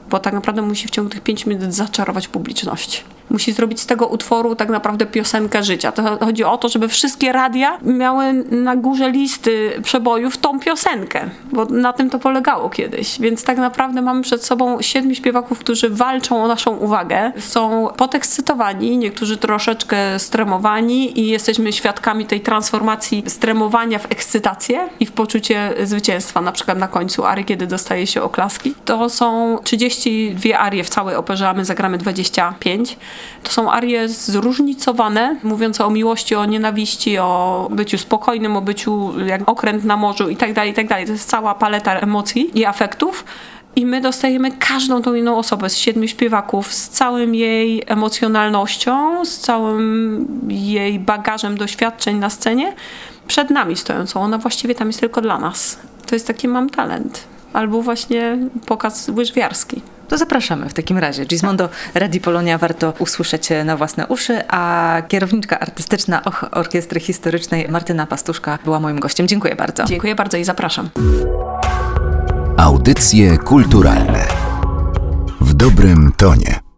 bo 0.09 0.19
tak 0.19 0.33
naprawdę 0.33 0.61
musi 0.61 0.87
w 0.87 0.91
ciągu 0.91 1.09
tych 1.09 1.21
pięciu 1.21 1.49
minut 1.49 1.73
zaczarować 1.73 2.27
publiczność 2.27 3.03
musi 3.29 3.51
zrobić 3.51 3.79
z 3.79 3.85
tego 3.85 4.07
utworu 4.07 4.55
tak 4.55 4.69
naprawdę 4.69 5.05
piosenkę 5.05 5.63
życia. 5.63 5.91
To 5.91 6.17
chodzi 6.25 6.43
o 6.43 6.57
to, 6.57 6.69
żeby 6.69 6.87
wszystkie 6.87 7.31
radia 7.31 7.77
miały 7.81 8.33
na 8.51 8.75
górze 8.75 9.11
listy 9.11 9.81
przebojów 9.83 10.37
tą 10.37 10.59
piosenkę, 10.59 11.29
bo 11.51 11.65
na 11.65 11.93
tym 11.93 12.09
to 12.09 12.19
polegało 12.19 12.69
kiedyś. 12.69 13.19
Więc 13.19 13.43
tak 13.43 13.57
naprawdę 13.57 14.01
mamy 14.01 14.21
przed 14.21 14.45
sobą 14.45 14.81
siedmiu 14.81 15.15
śpiewaków, 15.15 15.59
którzy 15.59 15.89
walczą 15.89 16.43
o 16.43 16.47
naszą 16.47 16.77
uwagę. 16.77 17.31
Są 17.39 17.87
podekscytowani, 17.97 18.97
niektórzy 18.97 19.37
troszeczkę 19.37 20.19
stremowani 20.19 21.19
i 21.19 21.27
jesteśmy 21.27 21.73
świadkami 21.73 22.25
tej 22.25 22.41
transformacji 22.41 23.23
stremowania 23.27 23.99
w 23.99 24.11
ekscytację 24.11 24.89
i 24.99 25.05
w 25.05 25.11
poczucie 25.11 25.73
zwycięstwa, 25.83 26.41
na 26.41 26.51
przykład 26.51 26.77
na 26.77 26.87
końcu 26.87 27.25
arii, 27.25 27.45
kiedy 27.45 27.67
dostaje 27.67 28.07
się 28.07 28.21
oklaski. 28.21 28.73
To 28.85 29.09
są 29.09 29.57
32 29.63 30.59
arie 30.59 30.83
w 30.83 30.89
całej 30.89 31.15
operze, 31.15 31.49
a 31.49 31.53
my 31.53 31.65
zagramy 31.65 31.97
25. 31.97 32.97
To 33.43 33.51
są 33.51 33.71
arie 33.71 34.09
zróżnicowane, 34.09 35.35
mówiące 35.43 35.85
o 35.85 35.89
miłości, 35.89 36.35
o 36.35 36.45
nienawiści, 36.45 37.17
o 37.17 37.67
byciu 37.71 37.97
spokojnym, 37.97 38.57
o 38.57 38.61
byciu 38.61 39.13
jak 39.25 39.49
okręt 39.49 39.83
na 39.83 39.97
morzu 39.97 40.29
i 40.29 40.35
tak 40.35 40.53
dalej, 40.53 40.73
tak 40.73 40.87
dalej. 40.87 41.05
To 41.05 41.11
jest 41.11 41.29
cała 41.29 41.55
paleta 41.55 41.93
emocji 41.93 42.59
i 42.59 42.65
afektów. 42.65 43.25
I 43.75 43.85
my 43.85 44.01
dostajemy 44.01 44.51
każdą 44.51 45.01
tą 45.01 45.13
inną 45.13 45.37
osobę 45.37 45.69
z 45.69 45.77
siedmiu 45.77 46.07
śpiewaków, 46.07 46.73
z 46.73 46.89
całym 46.89 47.35
jej 47.35 47.83
emocjonalnością, 47.87 49.25
z 49.25 49.37
całym 49.37 50.27
jej 50.49 50.99
bagażem 50.99 51.57
doświadczeń 51.57 52.17
na 52.17 52.29
scenie, 52.29 52.73
przed 53.27 53.49
nami 53.49 53.75
stojącą. 53.75 54.21
Ona 54.21 54.37
właściwie 54.37 54.75
tam 54.75 54.87
jest 54.87 54.99
tylko 54.99 55.21
dla 55.21 55.39
nas. 55.39 55.79
To 56.05 56.15
jest 56.15 56.27
taki 56.27 56.47
mam 56.47 56.69
talent. 56.69 57.23
Albo 57.53 57.81
właśnie 57.81 58.37
pokaz 58.65 59.09
łyżwiarski. 59.09 59.81
To 60.11 60.17
zapraszamy 60.17 60.69
w 60.69 60.73
takim 60.73 60.97
razie. 60.97 61.25
Gismondo 61.25 61.69
Radio 61.95 62.21
Polonia 62.21 62.57
warto 62.57 62.93
usłyszeć 62.99 63.49
na 63.65 63.77
własne 63.77 64.07
uszy, 64.07 64.41
a 64.47 65.01
kierowniczka 65.07 65.59
artystyczna 65.59 66.23
Och 66.23 66.45
Orkiestry 66.51 66.99
Historycznej 66.99 67.67
Martyna 67.69 68.07
Pastuszka 68.07 68.59
była 68.63 68.79
moim 68.79 68.99
gościem. 68.99 69.27
Dziękuję 69.27 69.55
bardzo. 69.55 69.83
Dziękuję 69.83 70.15
bardzo 70.15 70.37
i 70.37 70.43
zapraszam. 70.43 70.89
Audycje 72.57 73.37
kulturalne 73.37 74.27
w 75.41 75.53
dobrym 75.53 76.11
tonie. 76.17 76.70